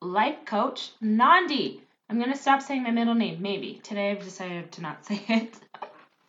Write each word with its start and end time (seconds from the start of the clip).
life 0.00 0.44
coach, 0.44 0.92
Nandi. 1.00 1.82
I'm 2.08 2.18
going 2.18 2.32
to 2.32 2.38
stop 2.38 2.62
saying 2.62 2.84
my 2.84 2.90
middle 2.90 3.14
name, 3.14 3.42
maybe. 3.42 3.80
Today 3.82 4.10
I've 4.10 4.22
decided 4.24 4.72
to 4.72 4.82
not 4.82 5.04
say 5.06 5.22
it. 5.28 5.58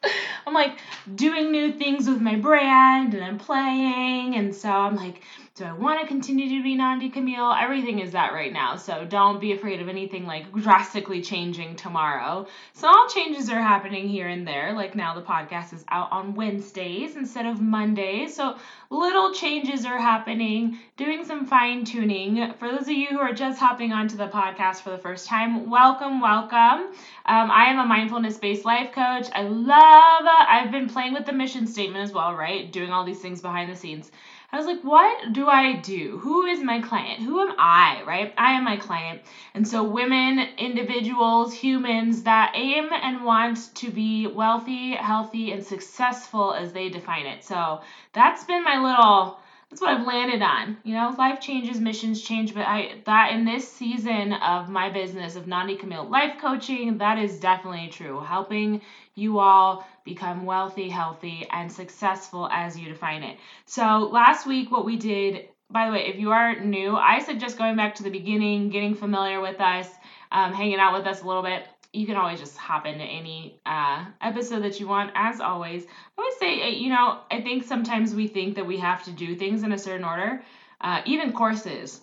I'm 0.45 0.53
like 0.53 0.77
doing 1.15 1.51
new 1.51 1.71
things 1.73 2.07
with 2.07 2.21
my 2.21 2.35
brand 2.35 3.13
and 3.13 3.23
I'm 3.23 3.37
playing, 3.37 4.35
and 4.35 4.53
so 4.53 4.69
I'm 4.69 4.95
like, 4.95 5.21
do 5.55 5.63
I 5.63 5.73
want 5.73 5.99
to 5.99 6.07
continue 6.07 6.57
to 6.57 6.63
be 6.63 6.75
Nandi 6.75 7.09
Camille? 7.09 7.51
Everything 7.59 7.97
is 7.99 8.11
that 8.11 8.31
right 8.31 8.53
now, 8.53 8.75
so 8.75 9.05
don't 9.05 9.41
be 9.41 9.53
afraid 9.53 9.81
of 9.81 9.89
anything 9.89 10.27
like 10.27 10.53
drastically 10.53 11.21
changing 11.21 11.75
tomorrow. 11.75 12.45
Small 12.73 13.07
changes 13.09 13.49
are 13.49 13.59
happening 13.59 14.07
here 14.07 14.27
and 14.27 14.47
there, 14.47 14.73
like 14.73 14.95
now 14.95 15.15
the 15.15 15.21
podcast 15.21 15.73
is 15.73 15.83
out 15.89 16.11
on 16.11 16.35
Wednesdays 16.35 17.15
instead 17.15 17.47
of 17.47 17.59
Mondays, 17.59 18.35
so 18.35 18.55
little 18.91 19.33
changes 19.33 19.83
are 19.83 19.97
happening, 19.97 20.77
doing 20.95 21.25
some 21.25 21.45
fine 21.47 21.83
tuning. 21.83 22.53
For 22.59 22.69
those 22.69 22.83
of 22.83 22.89
you 22.89 23.07
who 23.07 23.19
are 23.19 23.33
just 23.33 23.59
hopping 23.59 23.91
onto 23.91 24.15
the 24.15 24.27
podcast 24.27 24.81
for 24.81 24.91
the 24.91 24.97
first 24.97 25.27
time, 25.27 25.69
welcome, 25.69 26.21
welcome. 26.21 26.93
Um, 27.25 27.51
I 27.51 27.65
am 27.65 27.79
a 27.79 27.85
mindfulness 27.85 28.37
based 28.37 28.63
life 28.63 28.91
coach. 28.91 29.27
I 29.33 29.41
love, 29.41 29.86
I've 29.87 30.71
been 30.71 30.89
playing 30.89 31.13
with 31.13 31.25
the 31.25 31.33
mission 31.33 31.67
statement 31.67 32.03
as 32.03 32.13
well, 32.13 32.33
right? 32.33 32.71
Doing 32.71 32.91
all 32.91 33.03
these 33.03 33.21
things 33.21 33.41
behind 33.41 33.69
the 33.71 33.75
scenes. 33.75 34.11
I 34.51 34.57
was 34.57 34.65
like, 34.65 34.81
what 34.81 35.33
do 35.33 35.49
I 35.49 35.73
do? 35.73 36.19
Who 36.21 36.45
is 36.45 36.61
my 36.61 36.79
client? 36.79 37.21
Who 37.21 37.41
am 37.41 37.53
I, 37.57 38.01
right? 38.07 38.33
I 38.37 38.53
am 38.53 38.63
my 38.63 38.77
client. 38.77 39.21
And 39.53 39.67
so, 39.67 39.83
women, 39.83 40.39
individuals, 40.57 41.53
humans 41.53 42.23
that 42.23 42.53
aim 42.55 42.89
and 42.93 43.25
want 43.25 43.75
to 43.75 43.91
be 43.91 44.27
wealthy, 44.27 44.93
healthy, 44.93 45.51
and 45.51 45.63
successful 45.63 46.53
as 46.53 46.71
they 46.71 46.87
define 46.89 47.25
it. 47.25 47.43
So, 47.43 47.81
that's 48.13 48.45
been 48.45 48.63
my 48.63 48.77
little 48.77 49.39
that's 49.69 49.81
what 49.81 49.89
I've 49.89 50.07
landed 50.07 50.41
on. 50.41 50.77
You 50.83 50.95
know, 50.95 51.13
life 51.17 51.41
changes, 51.41 51.79
missions 51.79 52.21
change, 52.21 52.53
but 52.53 52.65
I 52.65 53.01
that 53.05 53.33
in 53.33 53.43
this 53.43 53.71
season 53.71 54.33
of 54.33 54.69
my 54.69 54.89
business 54.89 55.35
of 55.35 55.45
Nandi 55.45 55.75
Camille 55.75 56.09
life 56.09 56.39
coaching, 56.39 56.97
that 56.99 57.17
is 57.17 57.39
definitely 57.39 57.89
true. 57.89 58.21
Helping 58.21 58.81
you 59.15 59.39
all 59.39 59.85
become 60.05 60.45
wealthy, 60.45 60.89
healthy, 60.89 61.45
and 61.51 61.71
successful 61.71 62.47
as 62.51 62.79
you 62.79 62.87
define 62.87 63.23
it. 63.23 63.37
So 63.65 64.09
last 64.11 64.47
week 64.47 64.71
what 64.71 64.85
we 64.85 64.95
did, 64.95 65.49
by 65.69 65.87
the 65.87 65.91
way, 65.91 66.07
if 66.07 66.17
you 66.17 66.31
are 66.31 66.57
new, 66.59 66.95
I 66.95 67.19
suggest 67.19 67.57
going 67.57 67.75
back 67.75 67.95
to 67.95 68.03
the 68.03 68.09
beginning, 68.09 68.69
getting 68.69 68.95
familiar 68.95 69.41
with 69.41 69.59
us, 69.59 69.89
um, 70.31 70.53
hanging 70.53 70.79
out 70.79 70.97
with 70.97 71.05
us 71.07 71.21
a 71.21 71.27
little 71.27 71.43
bit 71.43 71.63
you 71.93 72.05
can 72.05 72.15
always 72.15 72.39
just 72.39 72.57
hop 72.57 72.85
into 72.85 73.03
any 73.03 73.59
uh, 73.65 74.05
episode 74.21 74.63
that 74.63 74.79
you 74.79 74.87
want. 74.87 75.11
As 75.15 75.39
always, 75.39 75.85
I 75.85 76.21
always 76.21 76.37
say, 76.37 76.61
uh, 76.63 76.67
you 76.67 76.89
know, 76.89 77.19
I 77.31 77.41
think 77.41 77.63
sometimes 77.63 78.13
we 78.13 78.27
think 78.27 78.55
that 78.55 78.65
we 78.65 78.77
have 78.77 79.03
to 79.03 79.11
do 79.11 79.35
things 79.35 79.63
in 79.63 79.71
a 79.71 79.77
certain 79.77 80.05
order, 80.05 80.43
uh, 80.81 81.01
even 81.05 81.33
courses. 81.33 82.01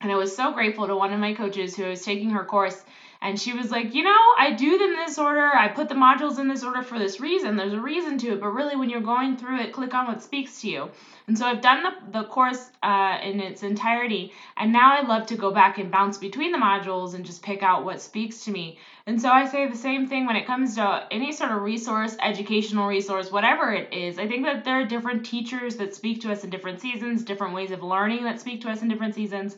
And 0.00 0.12
I 0.12 0.16
was 0.16 0.36
so 0.36 0.52
grateful 0.52 0.86
to 0.86 0.96
one 0.96 1.12
of 1.12 1.20
my 1.20 1.34
coaches 1.34 1.74
who 1.74 1.84
was 1.84 2.04
taking 2.04 2.30
her 2.30 2.44
course 2.44 2.82
and 3.24 3.40
she 3.40 3.54
was 3.54 3.70
like, 3.70 3.94
you 3.94 4.02
know, 4.02 4.20
I 4.36 4.50
do 4.52 4.76
them 4.76 4.90
in 4.90 4.96
this 4.96 5.18
order. 5.18 5.50
I 5.56 5.68
put 5.68 5.88
the 5.88 5.94
modules 5.94 6.38
in 6.38 6.46
this 6.46 6.62
order 6.62 6.82
for 6.82 6.98
this 6.98 7.20
reason. 7.20 7.56
There's 7.56 7.72
a 7.72 7.80
reason 7.80 8.18
to 8.18 8.32
it, 8.34 8.40
but 8.40 8.48
really, 8.48 8.76
when 8.76 8.90
you're 8.90 9.00
going 9.00 9.38
through 9.38 9.60
it, 9.60 9.72
click 9.72 9.94
on 9.94 10.06
what 10.06 10.22
speaks 10.22 10.60
to 10.60 10.68
you. 10.68 10.90
And 11.26 11.38
so 11.38 11.46
I've 11.46 11.62
done 11.62 11.82
the, 11.82 12.20
the 12.20 12.24
course 12.24 12.70
uh, 12.82 13.16
in 13.22 13.40
its 13.40 13.62
entirety, 13.62 14.34
and 14.58 14.70
now 14.74 14.92
I 14.92 15.06
love 15.06 15.24
to 15.28 15.36
go 15.36 15.50
back 15.50 15.78
and 15.78 15.90
bounce 15.90 16.18
between 16.18 16.52
the 16.52 16.58
modules 16.58 17.14
and 17.14 17.24
just 17.24 17.42
pick 17.42 17.62
out 17.62 17.86
what 17.86 18.02
speaks 18.02 18.44
to 18.44 18.50
me. 18.50 18.78
And 19.06 19.18
so 19.18 19.30
I 19.30 19.46
say 19.46 19.66
the 19.66 19.74
same 19.74 20.06
thing 20.06 20.26
when 20.26 20.36
it 20.36 20.46
comes 20.46 20.74
to 20.74 21.06
any 21.10 21.32
sort 21.32 21.50
of 21.50 21.62
resource, 21.62 22.18
educational 22.20 22.86
resource, 22.86 23.32
whatever 23.32 23.72
it 23.72 23.90
is. 23.94 24.18
I 24.18 24.28
think 24.28 24.44
that 24.44 24.64
there 24.64 24.80
are 24.80 24.84
different 24.84 25.24
teachers 25.24 25.76
that 25.76 25.94
speak 25.94 26.20
to 26.20 26.30
us 26.30 26.44
in 26.44 26.50
different 26.50 26.82
seasons, 26.82 27.24
different 27.24 27.54
ways 27.54 27.70
of 27.70 27.82
learning 27.82 28.24
that 28.24 28.38
speak 28.38 28.60
to 28.62 28.68
us 28.68 28.82
in 28.82 28.88
different 28.88 29.14
seasons. 29.14 29.56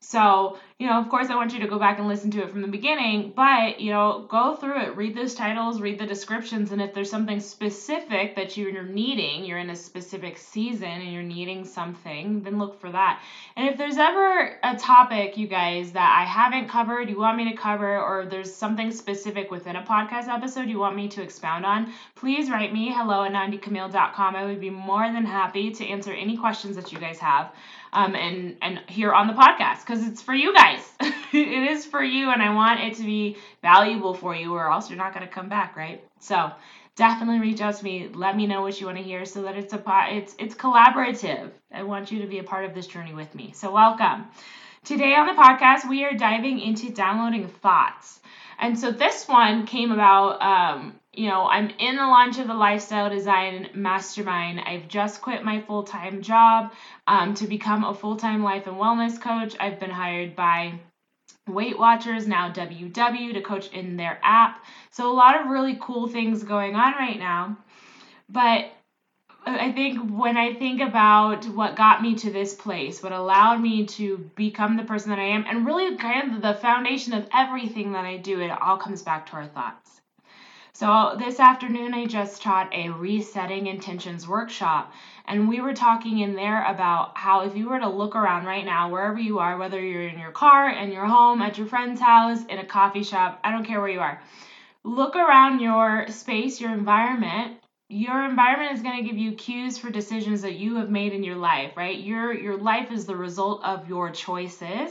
So, 0.00 0.58
you 0.78 0.86
know, 0.86 0.98
of 1.00 1.08
course, 1.08 1.30
I 1.30 1.36
want 1.36 1.54
you 1.54 1.60
to 1.60 1.68
go 1.68 1.78
back 1.78 1.98
and 1.98 2.06
listen 2.06 2.30
to 2.32 2.42
it 2.42 2.50
from 2.50 2.60
the 2.60 2.68
beginning, 2.68 3.32
but, 3.34 3.80
you 3.80 3.90
know, 3.90 4.26
go 4.28 4.56
through 4.56 4.82
it, 4.82 4.94
read 4.94 5.16
those 5.16 5.34
titles, 5.34 5.80
read 5.80 5.98
the 5.98 6.06
descriptions, 6.06 6.70
and 6.70 6.82
if 6.82 6.92
there's 6.92 7.08
something 7.08 7.40
specific 7.40 8.36
that 8.36 8.58
you're 8.58 8.82
needing, 8.82 9.46
you're 9.46 9.56
in 9.56 9.70
a 9.70 9.76
specific 9.76 10.36
season 10.36 10.86
and 10.86 11.10
you're 11.10 11.22
needing 11.22 11.64
something, 11.64 12.42
then 12.42 12.58
look 12.58 12.78
for 12.78 12.90
that. 12.90 13.22
And 13.56 13.66
if 13.66 13.78
there's 13.78 13.96
ever 13.96 14.58
a 14.62 14.76
topic, 14.76 15.38
you 15.38 15.46
guys, 15.46 15.92
that 15.92 16.14
I 16.20 16.26
haven't 16.26 16.68
covered, 16.68 17.08
you 17.08 17.18
want 17.18 17.38
me 17.38 17.50
to 17.50 17.56
cover, 17.56 17.98
or 17.98 18.26
there's 18.26 18.54
something 18.54 18.90
specific 18.90 19.50
within 19.50 19.76
a 19.76 19.82
podcast 19.82 20.28
episode 20.28 20.68
you 20.68 20.78
want 20.78 20.94
me 20.94 21.08
to 21.08 21.22
expound 21.22 21.64
on, 21.64 21.90
please 22.16 22.50
write 22.50 22.74
me 22.74 22.92
hello 22.92 23.24
at 23.24 23.32
nandicamille.com. 23.32 24.36
I 24.36 24.44
would 24.44 24.60
be 24.60 24.68
more 24.68 25.10
than 25.10 25.24
happy 25.24 25.70
to 25.70 25.86
answer 25.86 26.12
any 26.12 26.36
questions 26.36 26.76
that 26.76 26.92
you 26.92 26.98
guys 26.98 27.18
have 27.20 27.50
um, 27.96 28.14
and 28.14 28.56
and 28.60 28.80
here 28.88 29.12
on 29.12 29.26
the 29.26 29.32
podcast 29.32 29.80
because 29.80 30.06
it's 30.06 30.20
for 30.20 30.34
you 30.34 30.52
guys. 30.52 30.65
it 31.32 31.70
is 31.70 31.84
for 31.84 32.02
you, 32.02 32.30
and 32.30 32.42
I 32.42 32.54
want 32.54 32.80
it 32.80 32.94
to 32.96 33.04
be 33.04 33.36
valuable 33.62 34.14
for 34.14 34.34
you, 34.34 34.54
or 34.54 34.70
else 34.70 34.90
you're 34.90 34.98
not 34.98 35.14
going 35.14 35.26
to 35.26 35.32
come 35.32 35.48
back, 35.48 35.76
right? 35.76 36.02
So 36.20 36.50
definitely 36.96 37.40
reach 37.40 37.60
out 37.60 37.76
to 37.76 37.84
me. 37.84 38.08
Let 38.12 38.36
me 38.36 38.46
know 38.46 38.62
what 38.62 38.80
you 38.80 38.86
want 38.86 38.98
to 38.98 39.04
hear, 39.04 39.24
so 39.24 39.42
that 39.42 39.56
it's 39.56 39.72
a 39.72 39.82
it's 40.10 40.34
it's 40.38 40.54
collaborative. 40.54 41.50
I 41.72 41.82
want 41.82 42.10
you 42.10 42.20
to 42.22 42.26
be 42.26 42.38
a 42.38 42.44
part 42.44 42.64
of 42.64 42.74
this 42.74 42.86
journey 42.86 43.14
with 43.14 43.34
me. 43.34 43.52
So 43.54 43.70
welcome. 43.72 44.26
Today 44.84 45.14
on 45.14 45.26
the 45.26 45.32
podcast, 45.32 45.88
we 45.88 46.04
are 46.04 46.14
diving 46.14 46.60
into 46.60 46.90
downloading 46.90 47.48
thoughts. 47.48 48.20
And 48.58 48.78
so 48.78 48.90
this 48.90 49.28
one 49.28 49.66
came 49.66 49.90
about 49.90 50.40
um, 50.40 50.94
you 51.16 51.28
know, 51.28 51.46
I'm 51.46 51.70
in 51.78 51.96
the 51.96 52.02
launch 52.02 52.38
of 52.38 52.46
the 52.46 52.54
lifestyle 52.54 53.08
design 53.08 53.70
mastermind. 53.74 54.60
I've 54.60 54.86
just 54.86 55.22
quit 55.22 55.42
my 55.42 55.62
full 55.62 55.82
time 55.82 56.20
job 56.20 56.72
um, 57.06 57.34
to 57.34 57.46
become 57.46 57.84
a 57.84 57.94
full 57.94 58.16
time 58.16 58.42
life 58.42 58.66
and 58.66 58.76
wellness 58.76 59.20
coach. 59.20 59.56
I've 59.58 59.80
been 59.80 59.90
hired 59.90 60.36
by 60.36 60.78
Weight 61.48 61.78
Watchers, 61.78 62.26
now 62.26 62.52
WW, 62.52 63.32
to 63.32 63.40
coach 63.40 63.68
in 63.72 63.96
their 63.96 64.18
app. 64.22 64.62
So, 64.90 65.10
a 65.10 65.14
lot 65.14 65.40
of 65.40 65.46
really 65.48 65.78
cool 65.80 66.06
things 66.06 66.42
going 66.42 66.76
on 66.76 66.92
right 66.92 67.18
now. 67.18 67.56
But 68.28 68.66
I 69.46 69.72
think 69.72 70.10
when 70.10 70.36
I 70.36 70.54
think 70.54 70.82
about 70.82 71.46
what 71.46 71.76
got 71.76 72.02
me 72.02 72.16
to 72.16 72.30
this 72.30 72.52
place, 72.52 73.02
what 73.02 73.12
allowed 73.12 73.60
me 73.60 73.86
to 73.86 74.30
become 74.34 74.76
the 74.76 74.82
person 74.82 75.10
that 75.10 75.20
I 75.20 75.28
am, 75.28 75.46
and 75.48 75.64
really 75.64 75.96
kind 75.96 76.34
of 76.34 76.42
the 76.42 76.54
foundation 76.54 77.14
of 77.14 77.28
everything 77.32 77.92
that 77.92 78.04
I 78.04 78.16
do, 78.16 78.40
it 78.40 78.50
all 78.50 78.76
comes 78.76 79.02
back 79.02 79.30
to 79.30 79.36
our 79.36 79.46
thoughts. 79.46 79.95
So, 80.78 81.16
this 81.18 81.40
afternoon, 81.40 81.94
I 81.94 82.04
just 82.04 82.42
taught 82.42 82.68
a 82.70 82.90
resetting 82.90 83.66
intentions 83.66 84.28
workshop. 84.28 84.92
And 85.24 85.48
we 85.48 85.62
were 85.62 85.72
talking 85.72 86.18
in 86.18 86.36
there 86.36 86.62
about 86.64 87.16
how 87.16 87.40
if 87.40 87.56
you 87.56 87.70
were 87.70 87.78
to 87.78 87.88
look 87.88 88.14
around 88.14 88.44
right 88.44 88.62
now, 88.66 88.90
wherever 88.90 89.18
you 89.18 89.38
are, 89.38 89.56
whether 89.56 89.82
you're 89.82 90.06
in 90.06 90.18
your 90.18 90.32
car, 90.32 90.68
in 90.68 90.92
your 90.92 91.06
home, 91.06 91.40
at 91.40 91.56
your 91.56 91.66
friend's 91.66 91.98
house, 91.98 92.44
in 92.44 92.58
a 92.58 92.66
coffee 92.66 93.04
shop, 93.04 93.40
I 93.42 93.52
don't 93.52 93.64
care 93.64 93.80
where 93.80 93.88
you 93.88 94.00
are, 94.00 94.20
look 94.84 95.16
around 95.16 95.60
your 95.60 96.08
space, 96.08 96.60
your 96.60 96.74
environment. 96.74 97.56
Your 97.88 98.22
environment 98.26 98.74
is 98.74 98.82
going 98.82 99.02
to 99.02 99.08
give 99.08 99.16
you 99.16 99.32
cues 99.32 99.78
for 99.78 99.88
decisions 99.88 100.42
that 100.42 100.56
you 100.56 100.76
have 100.76 100.90
made 100.90 101.14
in 101.14 101.22
your 101.22 101.36
life, 101.36 101.74
right? 101.74 101.98
Your 101.98 102.34
your 102.34 102.58
life 102.58 102.92
is 102.92 103.06
the 103.06 103.16
result 103.16 103.64
of 103.64 103.88
your 103.88 104.10
choices. 104.10 104.90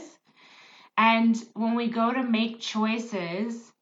And 0.98 1.40
when 1.54 1.76
we 1.76 1.86
go 1.86 2.12
to 2.12 2.24
make 2.24 2.58
choices, 2.58 3.72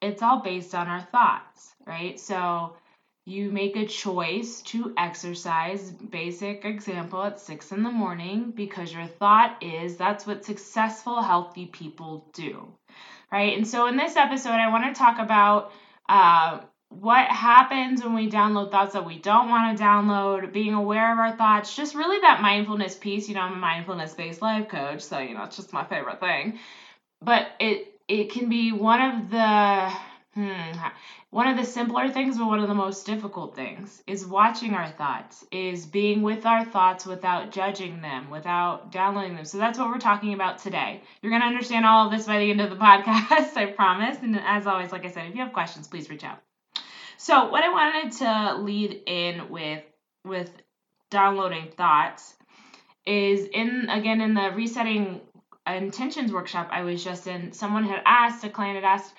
it's 0.00 0.22
all 0.22 0.40
based 0.40 0.74
on 0.74 0.88
our 0.88 1.02
thoughts, 1.02 1.74
right? 1.86 2.18
So 2.18 2.74
you 3.26 3.50
make 3.50 3.76
a 3.76 3.86
choice 3.86 4.62
to 4.62 4.92
exercise, 4.96 5.90
basic 5.90 6.64
example, 6.64 7.22
at 7.22 7.38
six 7.38 7.70
in 7.70 7.82
the 7.82 7.90
morning 7.90 8.52
because 8.54 8.92
your 8.92 9.06
thought 9.06 9.62
is 9.62 9.96
that's 9.96 10.26
what 10.26 10.44
successful, 10.44 11.22
healthy 11.22 11.66
people 11.66 12.26
do, 12.32 12.66
right? 13.30 13.56
And 13.56 13.66
so 13.68 13.86
in 13.86 13.96
this 13.96 14.16
episode, 14.16 14.52
I 14.52 14.70
want 14.70 14.84
to 14.92 14.98
talk 14.98 15.18
about 15.18 15.72
uh, 16.08 16.60
what 16.88 17.26
happens 17.28 18.02
when 18.02 18.14
we 18.14 18.28
download 18.28 18.72
thoughts 18.72 18.94
that 18.94 19.06
we 19.06 19.18
don't 19.18 19.48
want 19.48 19.76
to 19.76 19.82
download, 19.82 20.52
being 20.52 20.74
aware 20.74 21.12
of 21.12 21.18
our 21.18 21.36
thoughts, 21.36 21.76
just 21.76 21.94
really 21.94 22.20
that 22.20 22.42
mindfulness 22.42 22.96
piece. 22.96 23.28
You 23.28 23.36
know, 23.36 23.42
I'm 23.42 23.52
a 23.52 23.56
mindfulness 23.56 24.14
based 24.14 24.42
life 24.42 24.68
coach, 24.68 25.02
so, 25.02 25.18
you 25.18 25.34
know, 25.34 25.44
it's 25.44 25.56
just 25.56 25.72
my 25.72 25.84
favorite 25.84 26.20
thing. 26.20 26.58
But 27.22 27.48
it, 27.60 27.99
it 28.10 28.30
can 28.30 28.48
be 28.48 28.72
one 28.72 29.00
of 29.00 29.30
the 29.30 29.90
Hmm. 30.34 30.72
One 31.30 31.48
of 31.48 31.56
the 31.56 31.64
simpler 31.64 32.08
things, 32.08 32.38
but 32.38 32.46
one 32.46 32.60
of 32.60 32.68
the 32.68 32.74
most 32.74 33.04
difficult 33.04 33.56
things, 33.56 34.02
is 34.06 34.24
watching 34.24 34.74
our 34.74 34.88
thoughts, 34.88 35.44
is 35.50 35.86
being 35.86 36.22
with 36.22 36.46
our 36.46 36.64
thoughts 36.64 37.04
without 37.04 37.50
judging 37.50 38.00
them, 38.00 38.30
without 38.30 38.92
downloading 38.92 39.34
them. 39.34 39.44
So 39.44 39.58
that's 39.58 39.78
what 39.78 39.88
we're 39.88 39.98
talking 39.98 40.32
about 40.32 40.58
today. 40.58 41.02
You're 41.20 41.30
going 41.30 41.42
to 41.42 41.48
understand 41.48 41.84
all 41.84 42.06
of 42.06 42.12
this 42.12 42.26
by 42.26 42.38
the 42.38 42.50
end 42.50 42.60
of 42.60 42.70
the 42.70 42.76
podcast, 42.84 43.56
I 43.56 43.66
promise. 43.66 44.18
And 44.22 44.38
as 44.38 44.66
always, 44.66 44.92
like 44.92 45.04
I 45.04 45.10
said, 45.10 45.26
if 45.26 45.34
you 45.34 45.42
have 45.42 45.52
questions, 45.52 45.88
please 45.88 46.08
reach 46.10 46.24
out. 46.24 46.38
So 47.16 47.50
what 47.50 47.64
I 47.64 47.68
wanted 47.68 48.12
to 48.18 48.62
lead 48.62 49.02
in 49.06 49.50
with 49.50 49.82
with 50.24 50.50
downloading 51.10 51.70
thoughts 51.76 52.34
is 53.06 53.46
in 53.46 53.88
again 53.90 54.20
in 54.20 54.34
the 54.34 54.50
resetting 54.54 55.20
intentions 55.66 56.32
workshop 56.32 56.68
I 56.70 56.82
was 56.82 57.02
just 57.04 57.26
in, 57.26 57.52
someone 57.52 57.84
had 57.84 58.02
asked, 58.04 58.44
a 58.44 58.50
client 58.50 58.76
had 58.76 58.84
asked, 58.84 59.14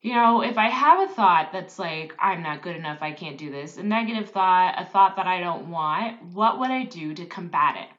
you 0.00 0.14
know, 0.14 0.42
if 0.42 0.58
I 0.58 0.68
have 0.68 1.08
a 1.08 1.12
thought 1.12 1.52
that's 1.52 1.78
like, 1.78 2.14
I'm 2.20 2.42
not 2.42 2.62
good 2.62 2.76
enough, 2.76 2.98
I 3.02 3.12
can't 3.12 3.38
do 3.38 3.50
this, 3.50 3.78
a 3.78 3.82
negative 3.82 4.30
thought, 4.30 4.74
a 4.78 4.84
thought 4.84 5.16
that 5.16 5.26
I 5.26 5.40
don't 5.40 5.70
want, 5.70 6.22
what 6.32 6.58
would 6.60 6.70
I 6.70 6.84
do 6.84 7.14
to 7.14 7.26
combat 7.26 7.76
it? 7.76 7.97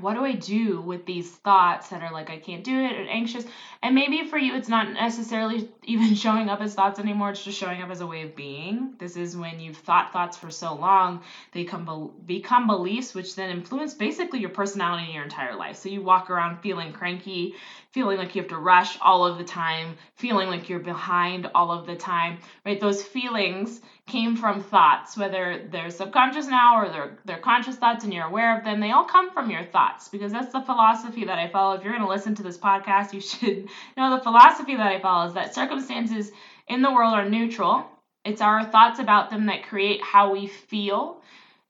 What 0.00 0.14
do 0.14 0.24
I 0.24 0.32
do 0.32 0.80
with 0.80 1.04
these 1.04 1.28
thoughts 1.28 1.88
that 1.88 2.02
are 2.02 2.10
like, 2.10 2.30
I 2.30 2.38
can't 2.38 2.64
do 2.64 2.76
it, 2.78 2.96
and 2.96 3.08
anxious? 3.08 3.44
And 3.82 3.94
maybe 3.94 4.22
for 4.22 4.38
you, 4.38 4.54
it's 4.54 4.68
not 4.68 4.88
necessarily 4.88 5.68
even 5.84 6.14
showing 6.14 6.48
up 6.48 6.60
as 6.62 6.74
thoughts 6.74 6.98
anymore, 6.98 7.30
it's 7.30 7.44
just 7.44 7.58
showing 7.58 7.82
up 7.82 7.90
as 7.90 8.00
a 8.00 8.06
way 8.06 8.22
of 8.22 8.34
being. 8.34 8.90
This 8.98 9.16
is 9.16 9.36
when 9.36 9.60
you've 9.60 9.76
thought 9.76 10.12
thoughts 10.12 10.36
for 10.36 10.50
so 10.50 10.74
long, 10.74 11.20
they 11.52 11.64
come 11.64 12.10
become 12.26 12.66
beliefs, 12.66 13.14
which 13.14 13.34
then 13.34 13.50
influence 13.50 13.94
basically 13.94 14.40
your 14.40 14.50
personality 14.50 15.06
in 15.08 15.12
your 15.12 15.24
entire 15.24 15.54
life. 15.54 15.76
So 15.76 15.88
you 15.88 16.02
walk 16.02 16.30
around 16.30 16.56
feeling 16.60 16.92
cranky, 16.92 17.54
feeling 17.92 18.18
like 18.18 18.34
you 18.34 18.40
have 18.42 18.48
to 18.48 18.58
rush 18.58 18.96
all 19.00 19.24
of 19.24 19.36
the 19.36 19.44
time, 19.44 19.96
feeling 20.16 20.48
like 20.48 20.68
you're 20.68 20.78
behind 20.78 21.46
all 21.54 21.70
of 21.70 21.84
the 21.86 21.96
time, 21.96 22.38
right? 22.64 22.80
Those 22.80 23.02
feelings 23.02 23.80
came 24.06 24.36
from 24.36 24.60
thoughts, 24.60 25.16
whether 25.16 25.60
they're 25.70 25.90
subconscious 25.90 26.46
now 26.46 26.78
or 26.78 26.88
they're, 26.88 27.10
they're 27.24 27.38
conscious 27.38 27.76
thoughts 27.76 28.04
and 28.04 28.12
you're 28.12 28.24
aware 28.26 28.56
of 28.56 28.64
them, 28.64 28.80
they 28.80 28.90
all 28.92 29.04
come 29.04 29.30
from 29.30 29.50
your 29.50 29.62
thoughts 29.62 29.81
because 30.10 30.32
that's 30.32 30.52
the 30.52 30.60
philosophy 30.60 31.24
that 31.24 31.38
I 31.38 31.48
follow. 31.48 31.74
If 31.74 31.82
you're 31.82 31.92
going 31.92 32.04
to 32.04 32.08
listen 32.08 32.34
to 32.36 32.42
this 32.42 32.58
podcast, 32.58 33.12
you 33.12 33.20
should 33.20 33.68
know 33.96 34.16
the 34.16 34.22
philosophy 34.22 34.76
that 34.76 34.92
I 34.92 35.00
follow 35.00 35.26
is 35.28 35.34
that 35.34 35.54
circumstances 35.54 36.30
in 36.68 36.82
the 36.82 36.92
world 36.92 37.14
are 37.14 37.28
neutral. 37.28 37.86
It's 38.24 38.40
our 38.40 38.64
thoughts 38.64 39.00
about 39.00 39.30
them 39.30 39.46
that 39.46 39.64
create 39.64 40.02
how 40.02 40.32
we 40.32 40.46
feel. 40.46 41.20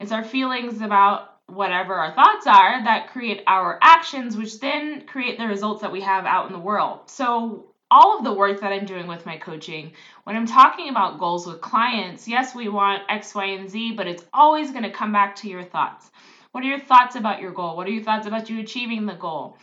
It's 0.00 0.12
our 0.12 0.24
feelings 0.24 0.82
about 0.82 1.32
whatever 1.46 1.94
our 1.94 2.14
thoughts 2.14 2.46
are 2.46 2.84
that 2.84 3.10
create 3.12 3.42
our 3.46 3.78
actions, 3.82 4.36
which 4.36 4.60
then 4.60 5.06
create 5.06 5.38
the 5.38 5.46
results 5.46 5.82
that 5.82 5.92
we 5.92 6.00
have 6.00 6.24
out 6.24 6.46
in 6.46 6.52
the 6.52 6.58
world. 6.58 7.00
So, 7.06 7.66
all 7.90 8.16
of 8.16 8.24
the 8.24 8.32
work 8.32 8.62
that 8.62 8.72
I'm 8.72 8.86
doing 8.86 9.06
with 9.06 9.26
my 9.26 9.36
coaching, 9.36 9.92
when 10.24 10.34
I'm 10.34 10.46
talking 10.46 10.88
about 10.88 11.18
goals 11.18 11.46
with 11.46 11.60
clients, 11.60 12.26
yes, 12.26 12.54
we 12.54 12.70
want 12.70 13.02
X, 13.10 13.34
Y, 13.34 13.44
and 13.44 13.68
Z, 13.68 13.92
but 13.92 14.06
it's 14.06 14.24
always 14.32 14.70
going 14.70 14.84
to 14.84 14.90
come 14.90 15.12
back 15.12 15.36
to 15.36 15.48
your 15.48 15.62
thoughts. 15.62 16.10
What 16.52 16.62
are 16.64 16.68
your 16.68 16.80
thoughts 16.80 17.16
about 17.16 17.40
your 17.40 17.52
goal? 17.52 17.76
What 17.76 17.86
are 17.86 17.90
your 17.90 18.04
thoughts 18.04 18.26
about 18.26 18.50
you 18.50 18.60
achieving 18.60 19.06
the 19.06 19.14
goal? 19.14 19.56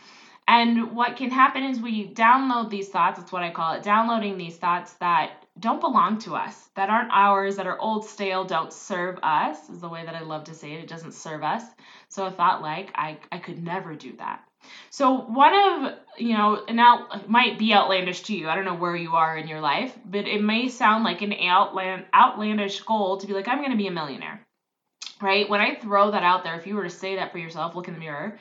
And 0.48 0.90
what 0.96 1.16
can 1.16 1.30
happen 1.30 1.62
is 1.62 1.78
we 1.78 2.08
download 2.08 2.68
these 2.68 2.88
thoughts, 2.88 3.20
that's 3.20 3.30
what 3.30 3.44
I 3.44 3.50
call 3.50 3.74
it, 3.74 3.84
downloading 3.84 4.36
these 4.36 4.56
thoughts 4.56 4.94
that 4.94 5.44
don't 5.60 5.80
belong 5.80 6.18
to 6.20 6.34
us, 6.34 6.68
that 6.74 6.90
aren't 6.90 7.12
ours, 7.12 7.54
that 7.56 7.68
are 7.68 7.78
old, 7.78 8.04
stale, 8.04 8.44
don't 8.44 8.72
serve 8.72 9.20
us, 9.22 9.70
is 9.70 9.80
the 9.80 9.88
way 9.88 10.04
that 10.04 10.16
I 10.16 10.22
love 10.22 10.42
to 10.44 10.54
say 10.54 10.72
it. 10.72 10.80
It 10.80 10.88
doesn't 10.88 11.14
serve 11.14 11.44
us. 11.44 11.62
So 12.08 12.26
a 12.26 12.30
thought 12.32 12.62
like, 12.62 12.90
I, 12.96 13.18
I 13.30 13.38
could 13.38 13.62
never 13.62 13.94
do 13.94 14.16
that. 14.16 14.42
So 14.90 15.20
one 15.20 15.54
of, 15.54 15.94
you 16.18 16.36
know, 16.36 16.64
and 16.66 16.80
out 16.80 17.30
might 17.30 17.56
be 17.56 17.72
outlandish 17.72 18.22
to 18.22 18.36
you. 18.36 18.48
I 18.48 18.56
don't 18.56 18.64
know 18.64 18.74
where 18.74 18.96
you 18.96 19.14
are 19.14 19.36
in 19.36 19.46
your 19.46 19.60
life, 19.60 19.96
but 20.04 20.26
it 20.26 20.42
may 20.42 20.68
sound 20.68 21.04
like 21.04 21.22
an 21.22 21.34
outland 21.34 22.06
outlandish 22.12 22.80
goal 22.80 23.18
to 23.18 23.26
be 23.28 23.32
like, 23.32 23.46
I'm 23.46 23.58
going 23.58 23.70
to 23.70 23.76
be 23.76 23.86
a 23.86 23.92
millionaire. 23.92 24.44
Right? 25.20 25.48
When 25.48 25.60
I 25.60 25.74
throw 25.74 26.10
that 26.10 26.22
out 26.22 26.44
there, 26.44 26.54
if 26.54 26.66
you 26.66 26.74
were 26.74 26.84
to 26.84 26.90
say 26.90 27.16
that 27.16 27.32
for 27.32 27.38
yourself, 27.38 27.74
look 27.74 27.88
in 27.88 27.94
the 27.94 28.00
mirror, 28.00 28.38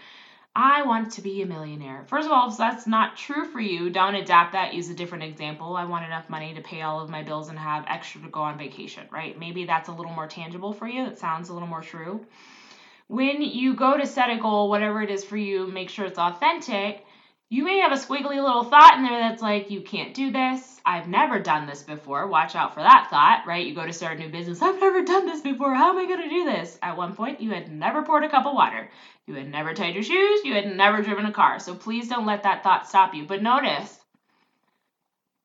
I 0.55 0.81
want 0.83 1.11
to 1.13 1.21
be 1.21 1.41
a 1.41 1.45
millionaire. 1.45 2.05
First 2.07 2.25
of 2.25 2.31
all, 2.31 2.49
if 2.49 2.57
that's 2.57 2.87
not 2.87 3.15
true 3.15 3.45
for 3.45 3.59
you, 3.59 3.89
don't 3.89 4.15
adapt 4.15 4.53
that. 4.53 4.73
Use 4.73 4.89
a 4.89 4.95
different 4.95 5.23
example. 5.23 5.75
I 5.75 5.85
want 5.85 6.05
enough 6.05 6.29
money 6.29 6.53
to 6.53 6.61
pay 6.61 6.81
all 6.81 6.99
of 6.99 7.09
my 7.09 7.21
bills 7.21 7.49
and 7.49 7.59
have 7.59 7.85
extra 7.87 8.21
to 8.21 8.29
go 8.29 8.41
on 8.41 8.57
vacation, 8.57 9.05
right? 9.11 9.37
Maybe 9.37 9.65
that's 9.65 9.89
a 9.89 9.93
little 9.93 10.11
more 10.11 10.27
tangible 10.27 10.73
for 10.73 10.87
you. 10.87 11.05
It 11.05 11.19
sounds 11.19 11.49
a 11.49 11.53
little 11.53 11.67
more 11.67 11.81
true. 11.81 12.25
When 13.07 13.41
you 13.41 13.73
go 13.73 13.97
to 13.97 14.05
set 14.05 14.29
a 14.29 14.37
goal, 14.37 14.69
whatever 14.69 15.01
it 15.01 15.09
is 15.09 15.23
for 15.23 15.37
you, 15.37 15.67
make 15.67 15.89
sure 15.89 16.05
it's 16.05 16.19
authentic. 16.19 17.05
You 17.51 17.63
may 17.63 17.79
have 17.79 17.91
a 17.91 17.95
squiggly 17.95 18.35
little 18.35 18.63
thought 18.63 18.97
in 18.97 19.03
there 19.03 19.19
that's 19.19 19.41
like, 19.41 19.71
you 19.71 19.81
can't 19.81 20.13
do 20.13 20.31
this. 20.31 20.79
I've 20.85 21.07
never 21.07 21.39
done 21.39 21.65
this 21.65 21.81
before. 21.81 22.27
Watch 22.27 22.55
out 22.55 22.75
for 22.75 22.81
that 22.81 23.07
thought, 23.09 23.43
right? 23.47 23.65
You 23.65 23.73
go 23.73 23.87
to 23.87 23.93
start 23.93 24.17
a 24.17 24.19
new 24.19 24.29
business. 24.29 24.61
I've 24.61 24.79
never 24.79 25.03
done 25.03 25.25
this 25.25 25.41
before. 25.41 25.73
How 25.73 25.89
am 25.89 25.97
I 25.97 26.05
going 26.05 26.21
to 26.21 26.29
do 26.29 26.45
this? 26.45 26.77
At 26.83 26.95
one 26.95 27.15
point, 27.15 27.41
you 27.41 27.49
had 27.49 27.71
never 27.71 28.03
poured 28.03 28.23
a 28.23 28.29
cup 28.29 28.45
of 28.45 28.53
water. 28.53 28.91
You 29.25 29.33
had 29.33 29.49
never 29.49 29.73
tied 29.73 29.95
your 29.95 30.03
shoes. 30.03 30.41
You 30.45 30.53
had 30.53 30.75
never 30.75 31.01
driven 31.01 31.25
a 31.25 31.33
car. 31.33 31.57
So 31.57 31.73
please 31.73 32.07
don't 32.07 32.27
let 32.27 32.43
that 32.43 32.61
thought 32.61 32.87
stop 32.87 33.15
you. 33.15 33.25
But 33.25 33.41
notice, 33.41 33.97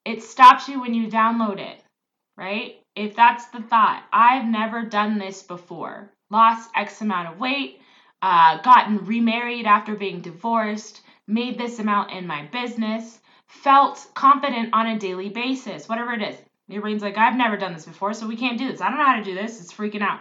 it 0.04 0.22
stops 0.22 0.68
you 0.68 0.82
when 0.82 0.92
you 0.92 1.08
download 1.08 1.58
it, 1.58 1.82
right? 2.36 2.82
If 2.94 3.16
that's 3.16 3.46
the 3.46 3.62
thought, 3.62 4.04
I've 4.12 4.44
never 4.44 4.84
done 4.84 5.18
this 5.18 5.42
before. 5.42 6.12
Lost 6.30 6.68
X 6.76 7.00
amount 7.00 7.28
of 7.28 7.40
weight, 7.40 7.80
uh, 8.20 8.60
gotten 8.60 9.06
remarried 9.06 9.64
after 9.64 9.94
being 9.94 10.20
divorced 10.20 11.00
made 11.26 11.58
this 11.58 11.78
amount 11.78 12.12
in 12.12 12.26
my 12.26 12.46
business, 12.46 13.20
felt 13.46 14.06
confident 14.14 14.70
on 14.72 14.86
a 14.86 14.98
daily 14.98 15.28
basis, 15.28 15.88
whatever 15.88 16.12
it 16.12 16.22
is. 16.22 16.36
Your 16.68 16.82
brain's 16.82 17.02
like, 17.02 17.18
I've 17.18 17.36
never 17.36 17.56
done 17.56 17.74
this 17.74 17.86
before, 17.86 18.14
so 18.14 18.26
we 18.26 18.36
can't 18.36 18.58
do 18.58 18.70
this. 18.70 18.80
I 18.80 18.88
don't 18.88 18.98
know 18.98 19.04
how 19.04 19.18
to 19.18 19.24
do 19.24 19.34
this. 19.34 19.60
It's 19.60 19.72
freaking 19.72 20.02
out. 20.02 20.20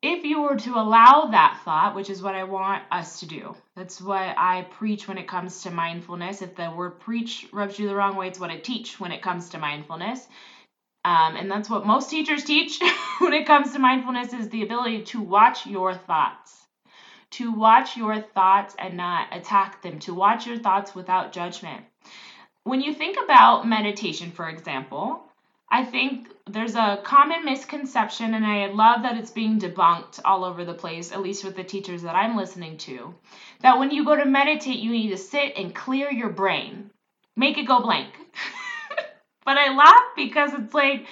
If 0.00 0.24
you 0.24 0.42
were 0.42 0.56
to 0.56 0.74
allow 0.74 1.28
that 1.30 1.60
thought, 1.64 1.94
which 1.94 2.10
is 2.10 2.22
what 2.22 2.34
I 2.34 2.42
want 2.42 2.82
us 2.90 3.20
to 3.20 3.26
do, 3.26 3.54
that's 3.76 4.00
what 4.00 4.34
I 4.36 4.66
preach 4.70 5.06
when 5.06 5.18
it 5.18 5.28
comes 5.28 5.62
to 5.62 5.70
mindfulness. 5.70 6.42
If 6.42 6.56
the 6.56 6.70
word 6.70 6.98
preach 6.98 7.46
rubs 7.52 7.78
you 7.78 7.86
the 7.86 7.94
wrong 7.94 8.16
way, 8.16 8.26
it's 8.26 8.40
what 8.40 8.50
I 8.50 8.58
teach 8.58 8.98
when 8.98 9.12
it 9.12 9.22
comes 9.22 9.50
to 9.50 9.58
mindfulness. 9.58 10.26
Um, 11.04 11.36
and 11.36 11.50
that's 11.50 11.70
what 11.70 11.86
most 11.86 12.10
teachers 12.10 12.44
teach 12.44 12.80
when 13.18 13.32
it 13.32 13.46
comes 13.46 13.72
to 13.72 13.78
mindfulness 13.78 14.32
is 14.32 14.48
the 14.48 14.62
ability 14.62 15.02
to 15.04 15.20
watch 15.20 15.66
your 15.66 15.94
thoughts 15.94 16.61
to 17.32 17.52
watch 17.52 17.96
your 17.96 18.20
thoughts 18.20 18.74
and 18.78 18.96
not 18.96 19.28
attack 19.36 19.82
them, 19.82 19.98
to 20.00 20.14
watch 20.14 20.46
your 20.46 20.58
thoughts 20.58 20.94
without 20.94 21.32
judgment. 21.32 21.84
When 22.64 22.80
you 22.80 22.94
think 22.94 23.16
about 23.22 23.66
meditation, 23.66 24.30
for 24.30 24.48
example, 24.48 25.22
I 25.68 25.84
think 25.84 26.28
there's 26.48 26.74
a 26.74 27.00
common 27.02 27.46
misconception, 27.46 28.34
and 28.34 28.44
I 28.44 28.66
love 28.66 29.02
that 29.02 29.16
it's 29.16 29.30
being 29.30 29.58
debunked 29.58 30.20
all 30.24 30.44
over 30.44 30.64
the 30.64 30.74
place, 30.74 31.12
at 31.12 31.22
least 31.22 31.44
with 31.44 31.56
the 31.56 31.64
teachers 31.64 32.02
that 32.02 32.14
I'm 32.14 32.36
listening 32.36 32.76
to, 32.78 33.14
that 33.62 33.78
when 33.78 33.90
you 33.90 34.04
go 34.04 34.14
to 34.14 34.26
meditate, 34.26 34.80
you 34.80 34.90
need 34.90 35.10
to 35.10 35.16
sit 35.16 35.54
and 35.56 35.74
clear 35.74 36.12
your 36.12 36.28
brain, 36.28 36.90
make 37.36 37.56
it 37.56 37.66
go 37.66 37.80
blank. 37.80 38.12
but 39.46 39.56
I 39.56 39.74
laugh 39.74 40.14
because 40.14 40.52
it's 40.52 40.74
like, 40.74 41.06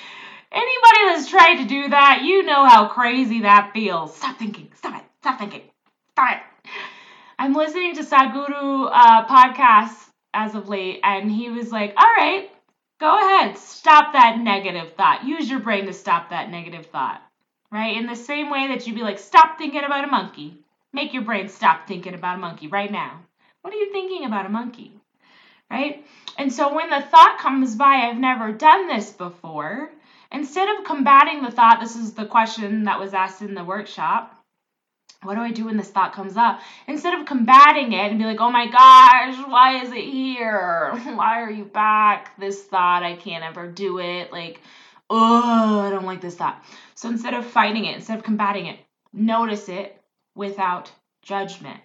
anybody 0.53 0.99
that's 1.07 1.31
tried 1.31 1.63
to 1.63 1.65
do 1.65 1.89
that, 1.89 2.23
you 2.25 2.43
know 2.43 2.67
how 2.67 2.89
crazy 2.89 3.41
that 3.41 3.71
feels. 3.73 4.15
Stop 4.15 4.39
thinking, 4.39 4.71
stop 4.75 5.01
it, 5.01 5.07
stop 5.23 5.39
thinking. 5.39 5.70
I'm 7.39 7.55
listening 7.55 7.95
to 7.95 8.03
Sadhguru 8.03 8.91
uh, 8.93 9.27
podcasts 9.27 10.11
as 10.35 10.55
of 10.55 10.69
late, 10.69 11.01
and 11.03 11.33
he 11.33 11.49
was 11.49 11.73
like, 11.73 11.95
all 11.97 12.15
right, 12.15 12.51
go 13.01 13.17
ahead, 13.17 13.57
stop 13.57 14.13
that 14.13 14.39
negative 14.39 14.93
thought. 14.93 15.25
Use 15.25 15.49
your 15.49 15.61
brain 15.61 15.87
to 15.87 15.95
stop 15.95 16.29
that 16.29 16.51
negative 16.51 16.85
thought, 16.87 17.23
right? 17.73 17.97
In 17.97 18.07
the 18.07 18.15
same 18.15 18.51
way 18.51 18.69
that 18.69 18.87
you'd 18.87 18.97
be 18.97 19.03
like, 19.03 19.19
stop 19.19 19.57
thinking 19.57 19.83
about 19.83 20.05
a 20.05 20.09
monkey. 20.09 20.59
Make 20.93 21.15
your 21.15 21.23
brain 21.23 21.49
stop 21.49 21.89
thinking 21.89 22.13
about 22.13 22.37
a 22.37 22.41
monkey 22.41 22.67
right 22.67 22.93
now. 22.93 23.21
What 23.63 23.73
are 23.73 23.79
you 23.79 23.91
thinking 23.91 24.27
about 24.27 24.45
a 24.45 24.51
monkey? 24.51 24.93
Right? 25.71 26.05
And 26.37 26.53
so 26.53 26.75
when 26.75 26.91
the 26.91 27.01
thought 27.01 27.39
comes 27.41 27.77
by, 27.77 28.11
I've 28.11 28.19
never 28.19 28.53
done 28.53 28.89
this 28.89 29.11
before, 29.11 29.91
instead 30.31 30.69
of 30.69 30.85
combating 30.85 31.43
the 31.43 31.51
thought, 31.51 31.81
this 31.81 31.97
is 31.97 32.13
the 32.13 32.27
question 32.27 32.85
that 32.85 33.01
was 33.01 33.15
asked 33.15 33.41
in 33.41 33.55
the 33.55 33.65
workshop 33.65 34.37
what 35.23 35.35
do 35.35 35.41
I 35.43 35.51
do 35.51 35.67
when 35.67 35.77
this 35.77 35.91
thought 35.91 36.15
comes 36.15 36.37
up? 36.37 36.61
Instead 36.87 37.19
of 37.19 37.27
combating 37.27 37.93
it 37.93 38.11
and 38.11 38.19
be 38.19 38.25
like, 38.25 38.41
oh 38.41 38.51
my 38.51 38.67
gosh, 38.67 39.37
why 39.49 39.83
is 39.83 39.93
it 39.93 40.05
here? 40.05 40.93
Why 41.15 41.43
are 41.43 41.51
you 41.51 41.65
back? 41.65 42.39
This 42.39 42.63
thought, 42.63 43.03
I 43.03 43.17
can't 43.17 43.45
ever 43.45 43.67
do 43.67 43.99
it. 43.99 44.33
Like, 44.33 44.61
oh, 45.11 45.81
I 45.81 45.91
don't 45.91 46.07
like 46.07 46.23
this 46.23 46.37
thought. 46.37 46.65
So 46.95 47.09
instead 47.09 47.35
of 47.35 47.45
fighting 47.45 47.85
it, 47.85 47.97
instead 47.97 48.19
of 48.19 48.25
combating 48.25 48.67
it, 48.67 48.79
notice 49.13 49.69
it 49.69 50.01
without 50.35 50.91
judgment. 51.23 51.81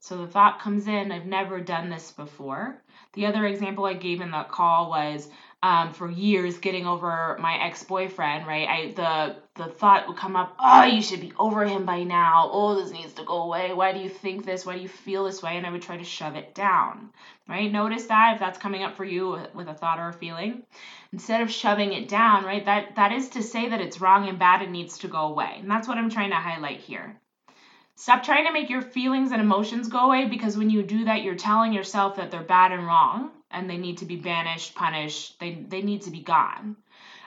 So 0.00 0.16
the 0.16 0.26
thought 0.26 0.60
comes 0.60 0.86
in, 0.86 1.12
I've 1.12 1.26
never 1.26 1.60
done 1.60 1.90
this 1.90 2.10
before. 2.12 2.80
The 3.12 3.26
other 3.26 3.44
example 3.44 3.84
I 3.84 3.92
gave 3.92 4.22
in 4.22 4.30
the 4.30 4.44
call 4.44 4.88
was 4.88 5.28
um, 5.62 5.92
for 5.92 6.10
years 6.10 6.56
getting 6.58 6.86
over 6.86 7.36
my 7.38 7.62
ex-boyfriend, 7.66 8.46
right? 8.46 8.66
I 8.66 8.92
the 8.92 9.62
the 9.62 9.70
thought 9.70 10.08
would 10.08 10.16
come 10.16 10.34
up, 10.34 10.56
oh, 10.58 10.84
you 10.84 11.02
should 11.02 11.20
be 11.20 11.34
over 11.38 11.66
him 11.66 11.84
by 11.84 12.02
now. 12.02 12.48
Oh, 12.50 12.80
this 12.80 12.92
needs 12.92 13.12
to 13.14 13.24
go 13.24 13.42
away. 13.42 13.74
Why 13.74 13.92
do 13.92 14.00
you 14.00 14.08
think 14.08 14.46
this? 14.46 14.64
Why 14.64 14.76
do 14.76 14.80
you 14.80 14.88
feel 14.88 15.24
this 15.24 15.42
way? 15.42 15.58
And 15.58 15.66
I 15.66 15.70
would 15.70 15.82
try 15.82 15.98
to 15.98 16.04
shove 16.04 16.34
it 16.34 16.54
down, 16.54 17.10
right? 17.46 17.70
Notice 17.70 18.06
that 18.06 18.34
if 18.34 18.40
that's 18.40 18.58
coming 18.58 18.84
up 18.84 18.96
for 18.96 19.04
you 19.04 19.38
with 19.52 19.68
a 19.68 19.74
thought 19.74 19.98
or 19.98 20.08
a 20.08 20.14
feeling, 20.14 20.62
instead 21.12 21.42
of 21.42 21.50
shoving 21.50 21.92
it 21.92 22.08
down, 22.08 22.44
right? 22.44 22.64
That 22.64 22.96
that 22.96 23.12
is 23.12 23.28
to 23.30 23.42
say 23.42 23.68
that 23.68 23.82
it's 23.82 24.00
wrong 24.00 24.28
and 24.28 24.38
bad 24.38 24.62
and 24.62 24.72
needs 24.72 24.96
to 24.98 25.08
go 25.08 25.26
away. 25.26 25.56
And 25.58 25.70
that's 25.70 25.86
what 25.86 25.98
I'm 25.98 26.10
trying 26.10 26.30
to 26.30 26.36
highlight 26.36 26.80
here. 26.80 27.20
Stop 27.96 28.22
trying 28.22 28.46
to 28.46 28.52
make 28.54 28.70
your 28.70 28.80
feelings 28.80 29.30
and 29.30 29.42
emotions 29.42 29.88
go 29.88 30.06
away 30.06 30.26
because 30.26 30.56
when 30.56 30.70
you 30.70 30.82
do 30.82 31.04
that, 31.04 31.22
you're 31.22 31.34
telling 31.34 31.74
yourself 31.74 32.16
that 32.16 32.30
they're 32.30 32.42
bad 32.42 32.72
and 32.72 32.86
wrong 32.86 33.30
and 33.50 33.68
they 33.68 33.76
need 33.76 33.98
to 33.98 34.04
be 34.04 34.16
banished, 34.16 34.74
punished, 34.74 35.38
they, 35.40 35.64
they 35.68 35.82
need 35.82 36.02
to 36.02 36.10
be 36.10 36.22
gone. 36.22 36.76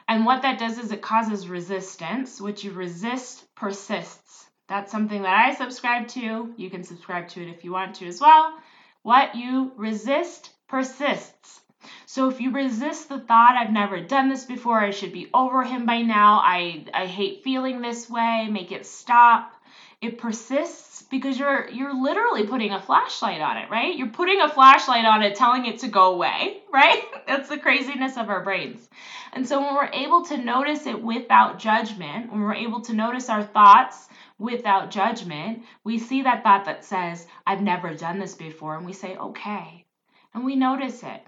And 0.07 0.25
what 0.25 0.41
that 0.41 0.59
does 0.59 0.77
is 0.77 0.91
it 0.91 1.01
causes 1.01 1.47
resistance, 1.47 2.41
which 2.41 2.63
you 2.63 2.71
resist 2.71 3.45
persists. 3.55 4.45
That's 4.67 4.91
something 4.91 5.21
that 5.21 5.45
I 5.45 5.53
subscribe 5.53 6.07
to. 6.09 6.53
You 6.57 6.69
can 6.69 6.83
subscribe 6.83 7.27
to 7.29 7.41
it 7.41 7.49
if 7.49 7.63
you 7.63 7.71
want 7.71 7.95
to 7.95 8.07
as 8.07 8.19
well. 8.19 8.53
What 9.01 9.35
you 9.35 9.71
resist 9.75 10.51
persists. 10.67 11.61
So 12.05 12.29
if 12.29 12.39
you 12.39 12.51
resist 12.51 13.09
the 13.09 13.19
thought, 13.19 13.57
I've 13.57 13.73
never 13.73 13.99
done 13.99 14.29
this 14.29 14.45
before, 14.45 14.79
I 14.79 14.91
should 14.91 15.11
be 15.11 15.29
over 15.33 15.63
him 15.63 15.85
by 15.85 16.01
now, 16.01 16.39
I, 16.43 16.85
I 16.93 17.05
hate 17.05 17.43
feeling 17.43 17.81
this 17.81 18.09
way, 18.09 18.47
make 18.49 18.71
it 18.71 18.85
stop. 18.85 19.53
It 20.01 20.17
persists 20.17 20.92
because 21.13 21.37
you're 21.37 21.69
you're 21.69 21.93
literally 21.93 22.47
putting 22.47 22.71
a 22.71 22.81
flashlight 22.81 23.39
on 23.39 23.57
it, 23.57 23.69
right? 23.69 23.95
You're 23.95 24.07
putting 24.07 24.41
a 24.41 24.49
flashlight 24.49 25.05
on 25.05 25.21
it 25.21 25.35
telling 25.35 25.67
it 25.67 25.79
to 25.81 25.87
go 25.87 26.11
away, 26.15 26.63
right? 26.73 27.03
That's 27.27 27.49
the 27.49 27.59
craziness 27.59 28.17
of 28.17 28.29
our 28.29 28.43
brains. 28.43 28.89
And 29.31 29.47
so 29.47 29.61
when 29.61 29.75
we're 29.75 29.91
able 29.93 30.25
to 30.25 30.37
notice 30.37 30.87
it 30.87 30.99
without 30.99 31.59
judgment, 31.59 32.31
when 32.31 32.41
we're 32.41 32.55
able 32.55 32.81
to 32.81 32.93
notice 32.93 33.29
our 33.29 33.43
thoughts 33.43 34.07
without 34.39 34.89
judgment, 34.89 35.61
we 35.83 35.99
see 35.99 36.23
that 36.23 36.41
thought 36.41 36.65
that 36.65 36.83
says, 36.83 37.27
I've 37.45 37.61
never 37.61 37.93
done 37.93 38.17
this 38.17 38.33
before, 38.33 38.75
and 38.75 38.85
we 38.85 38.93
say, 38.93 39.15
okay. 39.15 39.85
And 40.33 40.43
we 40.43 40.55
notice 40.55 41.03
it. 41.03 41.21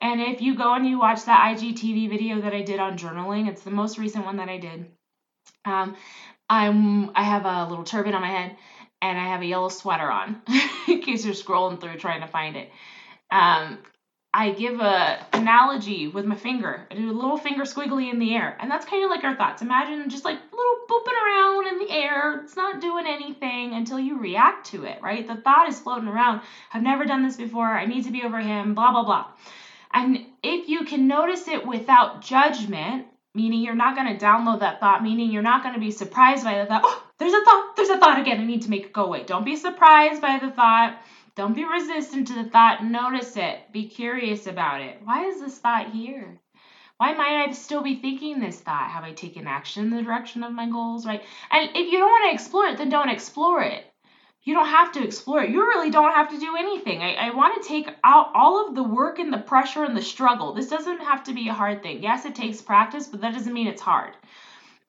And 0.00 0.20
if 0.20 0.40
you 0.40 0.56
go 0.56 0.74
and 0.74 0.84
you 0.84 0.98
watch 0.98 1.24
that 1.26 1.56
IGTV 1.56 2.10
video 2.10 2.40
that 2.40 2.54
I 2.54 2.62
did 2.62 2.80
on 2.80 2.98
journaling, 2.98 3.48
it's 3.48 3.62
the 3.62 3.70
most 3.70 3.98
recent 3.98 4.24
one 4.24 4.38
that 4.38 4.48
I 4.48 4.58
did. 4.58 4.86
Um, 5.64 5.96
I'm 6.50 7.10
I 7.14 7.22
have 7.24 7.44
a 7.44 7.68
little 7.68 7.84
turban 7.84 8.14
on 8.14 8.22
my 8.22 8.28
head 8.28 8.56
and 9.00 9.18
I 9.18 9.28
have 9.28 9.42
a 9.42 9.46
yellow 9.46 9.68
sweater 9.68 10.10
on 10.10 10.42
in 10.88 11.02
case 11.02 11.24
you're 11.24 11.34
scrolling 11.34 11.80
through 11.80 11.96
trying 11.96 12.20
to 12.20 12.26
find 12.26 12.56
it. 12.56 12.70
Um, 13.30 13.78
I 14.32 14.50
give 14.50 14.80
a 14.80 15.26
analogy 15.32 16.08
with 16.08 16.26
my 16.26 16.36
finger. 16.36 16.86
I 16.90 16.94
do 16.94 17.10
a 17.10 17.12
little 17.12 17.38
finger 17.38 17.64
squiggly 17.64 18.10
in 18.10 18.18
the 18.18 18.34
air, 18.34 18.56
and 18.60 18.70
that's 18.70 18.84
kind 18.84 19.02
of 19.02 19.10
like 19.10 19.24
our 19.24 19.34
thoughts. 19.34 19.62
Imagine 19.62 20.08
just 20.10 20.24
like 20.24 20.38
little 20.52 20.76
booping 20.88 21.24
around 21.24 21.66
in 21.68 21.78
the 21.78 21.90
air. 21.90 22.42
It's 22.42 22.56
not 22.56 22.80
doing 22.80 23.06
anything 23.06 23.72
until 23.72 23.98
you 23.98 24.18
react 24.18 24.66
to 24.68 24.84
it, 24.84 25.00
right? 25.00 25.26
The 25.26 25.36
thought 25.36 25.68
is 25.68 25.80
floating 25.80 26.08
around. 26.08 26.42
I've 26.72 26.82
never 26.82 27.06
done 27.06 27.22
this 27.22 27.36
before. 27.36 27.66
I 27.66 27.86
need 27.86 28.04
to 28.04 28.12
be 28.12 28.22
over 28.22 28.38
him. 28.38 28.74
Blah 28.74 28.92
blah 28.92 29.04
blah. 29.04 29.26
And 29.92 30.26
if 30.42 30.68
you 30.68 30.84
can 30.84 31.08
notice 31.08 31.48
it 31.48 31.66
without 31.66 32.20
judgment, 32.20 33.06
meaning 33.34 33.62
you're 33.62 33.74
not 33.74 33.96
going 33.96 34.16
to 34.16 34.24
download 34.24 34.60
that 34.60 34.80
thought, 34.80 35.02
meaning 35.02 35.30
you're 35.30 35.42
not 35.42 35.62
going 35.62 35.74
to 35.74 35.80
be 35.80 35.90
surprised 35.90 36.44
by 36.44 36.58
the 36.58 36.66
thought. 36.66 36.82
Oh, 36.84 37.07
there's 37.18 37.32
a 37.32 37.44
thought, 37.44 37.76
there's 37.76 37.88
a 37.88 37.98
thought 37.98 38.20
again. 38.20 38.40
I 38.40 38.44
need 38.44 38.62
to 38.62 38.70
make 38.70 38.86
it 38.86 38.92
go 38.92 39.04
away. 39.04 39.24
Don't 39.24 39.44
be 39.44 39.56
surprised 39.56 40.22
by 40.22 40.38
the 40.38 40.50
thought. 40.50 40.98
Don't 41.34 41.54
be 41.54 41.64
resistant 41.64 42.28
to 42.28 42.34
the 42.34 42.50
thought. 42.50 42.84
Notice 42.84 43.36
it. 43.36 43.72
Be 43.72 43.88
curious 43.88 44.46
about 44.46 44.80
it. 44.80 44.98
Why 45.04 45.26
is 45.26 45.40
this 45.40 45.58
thought 45.58 45.92
here? 45.92 46.40
Why 46.96 47.14
might 47.14 47.46
I 47.46 47.52
still 47.52 47.82
be 47.82 48.00
thinking 48.00 48.40
this 48.40 48.60
thought? 48.60 48.90
Have 48.90 49.04
I 49.04 49.12
taken 49.12 49.46
action 49.46 49.84
in 49.84 49.90
the 49.90 50.02
direction 50.02 50.42
of 50.42 50.52
my 50.52 50.68
goals, 50.68 51.06
right? 51.06 51.22
And 51.50 51.70
if 51.70 51.92
you 51.92 51.98
don't 51.98 52.10
want 52.10 52.30
to 52.30 52.34
explore 52.34 52.66
it, 52.66 52.78
then 52.78 52.88
don't 52.88 53.08
explore 53.08 53.62
it 53.62 53.84
you 54.48 54.54
don't 54.54 54.68
have 54.68 54.92
to 54.92 55.04
explore 55.04 55.42
it. 55.42 55.50
You 55.50 55.60
really 55.60 55.90
don't 55.90 56.14
have 56.14 56.30
to 56.30 56.40
do 56.40 56.56
anything. 56.56 57.02
I, 57.02 57.12
I 57.14 57.34
want 57.34 57.62
to 57.62 57.68
take 57.68 57.86
out 58.02 58.30
all 58.34 58.66
of 58.66 58.74
the 58.74 58.82
work 58.82 59.18
and 59.18 59.30
the 59.30 59.36
pressure 59.36 59.84
and 59.84 59.94
the 59.94 60.00
struggle. 60.00 60.54
This 60.54 60.70
doesn't 60.70 61.00
have 61.00 61.24
to 61.24 61.34
be 61.34 61.48
a 61.48 61.52
hard 61.52 61.82
thing. 61.82 62.02
Yes, 62.02 62.24
it 62.24 62.34
takes 62.34 62.62
practice, 62.62 63.06
but 63.06 63.20
that 63.20 63.34
doesn't 63.34 63.52
mean 63.52 63.66
it's 63.66 63.82
hard. 63.82 64.14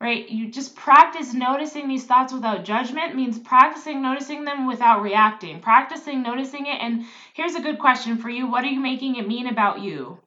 Right? 0.02 0.30
You 0.30 0.50
just 0.50 0.76
practice 0.76 1.34
noticing 1.34 1.88
these 1.88 2.06
thoughts 2.06 2.32
without 2.32 2.64
judgment 2.64 3.16
means 3.16 3.38
practicing 3.38 4.02
noticing 4.02 4.46
them 4.46 4.66
without 4.66 5.02
reacting. 5.02 5.60
Practicing 5.60 6.24
noticing 6.24 6.68
it. 6.68 6.82
And 6.82 7.06
here's 7.34 7.56
a 7.56 7.62
good 7.62 7.80
question 7.80 8.18
for 8.18 8.30
you 8.30 8.50
What 8.50 8.64
are 8.64 8.68
you 8.68 8.80
making 8.80 9.18
it 9.18 9.28
mean 9.28 9.48
about 9.48 9.82
you? 9.82 10.20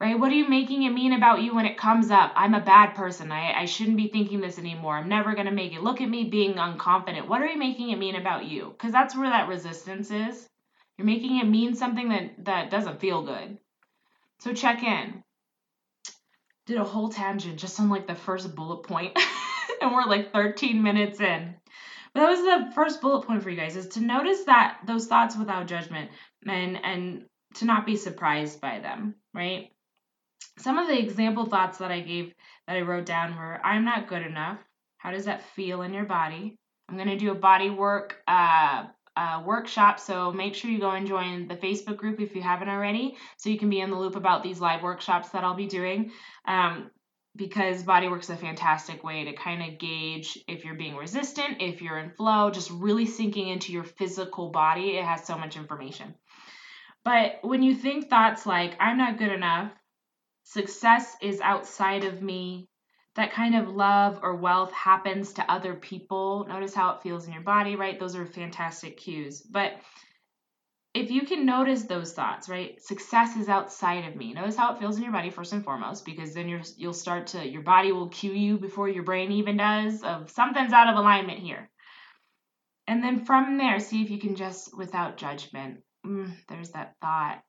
right? 0.00 0.18
What 0.18 0.32
are 0.32 0.34
you 0.34 0.48
making 0.48 0.82
it 0.82 0.90
mean 0.90 1.12
about 1.12 1.42
you 1.42 1.54
when 1.54 1.66
it 1.66 1.76
comes 1.76 2.10
up? 2.10 2.32
I'm 2.34 2.54
a 2.54 2.60
bad 2.60 2.94
person. 2.94 3.30
I, 3.30 3.52
I 3.52 3.64
shouldn't 3.66 3.98
be 3.98 4.08
thinking 4.08 4.40
this 4.40 4.58
anymore. 4.58 4.96
I'm 4.96 5.08
never 5.08 5.34
going 5.34 5.46
to 5.46 5.52
make 5.52 5.74
it. 5.74 5.82
Look 5.82 6.00
at 6.00 6.08
me 6.08 6.24
being 6.24 6.54
unconfident. 6.54 7.28
What 7.28 7.42
are 7.42 7.46
you 7.46 7.58
making 7.58 7.90
it 7.90 7.98
mean 7.98 8.16
about 8.16 8.46
you? 8.46 8.70
Because 8.70 8.92
that's 8.92 9.14
where 9.16 9.28
that 9.28 9.48
resistance 9.48 10.10
is. 10.10 10.48
You're 10.96 11.06
making 11.06 11.38
it 11.38 11.46
mean 11.46 11.74
something 11.74 12.08
that, 12.08 12.44
that 12.46 12.70
doesn't 12.70 13.00
feel 13.00 13.22
good. 13.22 13.58
So 14.40 14.54
check 14.54 14.82
in. 14.82 15.22
Did 16.70 16.78
a 16.78 16.84
whole 16.84 17.08
tangent 17.08 17.58
just 17.58 17.80
on 17.80 17.90
like 17.90 18.06
the 18.06 18.14
first 18.14 18.54
bullet 18.54 18.84
point, 18.84 19.18
and 19.80 19.92
we're 19.92 20.04
like 20.04 20.32
13 20.32 20.82
minutes 20.82 21.20
in. 21.20 21.56
But 22.14 22.20
that 22.20 22.30
was 22.30 22.40
the 22.40 22.72
first 22.74 23.00
bullet 23.00 23.26
point 23.26 23.42
for 23.42 23.50
you 23.50 23.56
guys 23.56 23.76
is 23.76 23.88
to 23.88 24.00
notice 24.00 24.44
that 24.44 24.78
those 24.86 25.06
thoughts 25.06 25.36
without 25.36 25.66
judgment 25.66 26.10
and 26.46 26.78
and 26.84 27.24
to 27.56 27.64
not 27.64 27.86
be 27.86 27.96
surprised 27.96 28.60
by 28.60 28.78
them, 28.78 29.16
right? 29.34 29.70
some 30.60 30.78
of 30.78 30.88
the 30.88 30.98
example 30.98 31.46
thoughts 31.46 31.78
that 31.78 31.90
I 31.90 32.00
gave 32.00 32.32
that 32.66 32.76
I 32.76 32.82
wrote 32.82 33.06
down 33.06 33.36
were 33.36 33.60
I'm 33.64 33.84
not 33.84 34.08
good 34.08 34.22
enough. 34.22 34.58
How 34.98 35.10
does 35.10 35.24
that 35.24 35.42
feel 35.54 35.82
in 35.82 35.94
your 35.94 36.04
body? 36.04 36.56
I'm 36.88 36.96
going 36.96 37.08
to 37.08 37.16
do 37.16 37.30
a 37.30 37.36
body 37.36 37.70
work 37.70 38.16
uh, 38.26 38.84
uh, 39.20 39.42
workshop, 39.44 40.00
so 40.00 40.32
make 40.32 40.54
sure 40.54 40.70
you 40.70 40.80
go 40.80 40.92
and 40.92 41.06
join 41.06 41.46
the 41.46 41.54
Facebook 41.54 41.98
group 41.98 42.20
if 42.20 42.34
you 42.34 42.40
haven't 42.40 42.70
already, 42.70 43.18
so 43.36 43.50
you 43.50 43.58
can 43.58 43.68
be 43.68 43.80
in 43.80 43.90
the 43.90 43.98
loop 43.98 44.16
about 44.16 44.42
these 44.42 44.60
live 44.60 44.82
workshops 44.82 45.28
that 45.28 45.44
I'll 45.44 45.54
be 45.54 45.66
doing. 45.66 46.10
Um, 46.46 46.90
because 47.36 47.82
bodywork's 47.82 48.30
a 48.30 48.36
fantastic 48.36 49.04
way 49.04 49.24
to 49.24 49.34
kind 49.34 49.62
of 49.62 49.78
gauge 49.78 50.38
if 50.48 50.64
you're 50.64 50.74
being 50.74 50.96
resistant, 50.96 51.58
if 51.60 51.82
you're 51.82 51.98
in 51.98 52.10
flow, 52.10 52.50
just 52.50 52.70
really 52.70 53.04
sinking 53.04 53.48
into 53.48 53.72
your 53.72 53.84
physical 53.84 54.48
body. 54.50 54.96
It 54.96 55.04
has 55.04 55.26
so 55.26 55.36
much 55.36 55.56
information. 55.56 56.14
But 57.04 57.40
when 57.42 57.62
you 57.62 57.74
think 57.74 58.08
thoughts 58.08 58.46
like, 58.46 58.74
I'm 58.80 58.96
not 58.96 59.18
good 59.18 59.32
enough, 59.32 59.70
success 60.44 61.14
is 61.20 61.42
outside 61.42 62.04
of 62.04 62.22
me. 62.22 62.69
That 63.16 63.32
kind 63.32 63.56
of 63.56 63.68
love 63.68 64.20
or 64.22 64.36
wealth 64.36 64.72
happens 64.72 65.32
to 65.34 65.50
other 65.50 65.74
people. 65.74 66.46
Notice 66.48 66.74
how 66.74 66.94
it 66.94 67.02
feels 67.02 67.26
in 67.26 67.32
your 67.32 67.42
body, 67.42 67.76
right? 67.76 67.98
Those 67.98 68.14
are 68.14 68.24
fantastic 68.24 68.96
cues. 68.96 69.40
But 69.40 69.72
if 70.94 71.10
you 71.10 71.22
can 71.22 71.46
notice 71.46 71.84
those 71.84 72.12
thoughts, 72.12 72.48
right? 72.48 72.80
Success 72.82 73.36
is 73.36 73.48
outside 73.48 74.06
of 74.06 74.16
me. 74.16 74.32
Notice 74.32 74.56
how 74.56 74.74
it 74.74 74.80
feels 74.80 74.96
in 74.96 75.02
your 75.02 75.12
body 75.12 75.30
first 75.30 75.52
and 75.52 75.64
foremost, 75.64 76.04
because 76.04 76.34
then 76.34 76.48
you're 76.48 76.62
you'll 76.76 76.92
start 76.92 77.28
to 77.28 77.46
your 77.46 77.62
body 77.62 77.92
will 77.92 78.08
cue 78.08 78.32
you 78.32 78.58
before 78.58 78.88
your 78.88 79.04
brain 79.04 79.30
even 79.32 79.56
does 79.56 80.02
of 80.02 80.30
something's 80.30 80.72
out 80.72 80.88
of 80.88 80.96
alignment 80.96 81.38
here. 81.38 81.70
And 82.88 83.04
then 83.04 83.24
from 83.24 83.56
there, 83.56 83.78
see 83.78 84.02
if 84.02 84.10
you 84.10 84.18
can 84.18 84.34
just 84.34 84.76
without 84.76 85.16
judgment. 85.16 85.82
Mm, 86.04 86.32
there's 86.48 86.70
that 86.70 86.96
thought. 87.00 87.42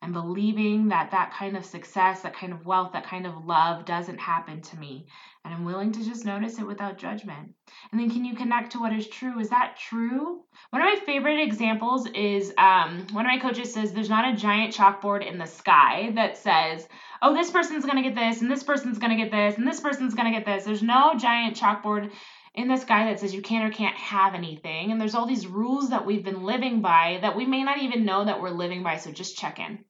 I'm 0.00 0.12
believing 0.12 0.88
that 0.88 1.10
that 1.10 1.32
kind 1.32 1.56
of 1.56 1.64
success, 1.64 2.22
that 2.22 2.36
kind 2.36 2.52
of 2.52 2.64
wealth, 2.64 2.92
that 2.92 3.06
kind 3.06 3.26
of 3.26 3.44
love 3.44 3.84
doesn't 3.84 4.18
happen 4.18 4.62
to 4.62 4.78
me. 4.78 5.08
And 5.44 5.52
I'm 5.52 5.64
willing 5.64 5.90
to 5.92 6.04
just 6.04 6.24
notice 6.24 6.58
it 6.58 6.66
without 6.66 6.98
judgment. 6.98 7.54
And 7.90 8.00
then 8.00 8.10
can 8.10 8.24
you 8.24 8.36
connect 8.36 8.72
to 8.72 8.80
what 8.80 8.92
is 8.92 9.08
true? 9.08 9.40
Is 9.40 9.50
that 9.50 9.76
true? 9.76 10.44
One 10.70 10.82
of 10.82 10.86
my 10.86 11.04
favorite 11.04 11.40
examples 11.40 12.06
is 12.14 12.52
um, 12.58 13.06
one 13.12 13.26
of 13.26 13.32
my 13.32 13.38
coaches 13.38 13.74
says 13.74 13.92
there's 13.92 14.08
not 14.08 14.32
a 14.32 14.36
giant 14.36 14.74
chalkboard 14.74 15.28
in 15.28 15.36
the 15.36 15.46
sky 15.46 16.12
that 16.14 16.36
says, 16.36 16.86
oh, 17.20 17.34
this 17.34 17.50
person's 17.50 17.84
going 17.84 18.02
to 18.02 18.08
get 18.08 18.14
this, 18.14 18.40
and 18.40 18.50
this 18.50 18.62
person's 18.62 18.98
going 18.98 19.16
to 19.16 19.22
get 19.22 19.32
this, 19.32 19.58
and 19.58 19.66
this 19.66 19.80
person's 19.80 20.14
going 20.14 20.32
to 20.32 20.38
get 20.38 20.46
this. 20.46 20.64
There's 20.64 20.82
no 20.82 21.14
giant 21.18 21.56
chalkboard 21.56 22.12
in 22.54 22.68
the 22.68 22.76
sky 22.76 23.06
that 23.06 23.20
says 23.20 23.34
you 23.34 23.42
can 23.42 23.66
or 23.66 23.72
can't 23.72 23.96
have 23.96 24.34
anything. 24.34 24.92
And 24.92 25.00
there's 25.00 25.14
all 25.14 25.26
these 25.26 25.46
rules 25.46 25.90
that 25.90 26.06
we've 26.06 26.24
been 26.24 26.44
living 26.44 26.82
by 26.82 27.18
that 27.22 27.36
we 27.36 27.46
may 27.46 27.62
not 27.64 27.78
even 27.78 28.04
know 28.04 28.24
that 28.24 28.40
we're 28.40 28.50
living 28.50 28.82
by. 28.82 28.96
So 28.96 29.12
just 29.12 29.36
check 29.36 29.58
in 29.58 29.84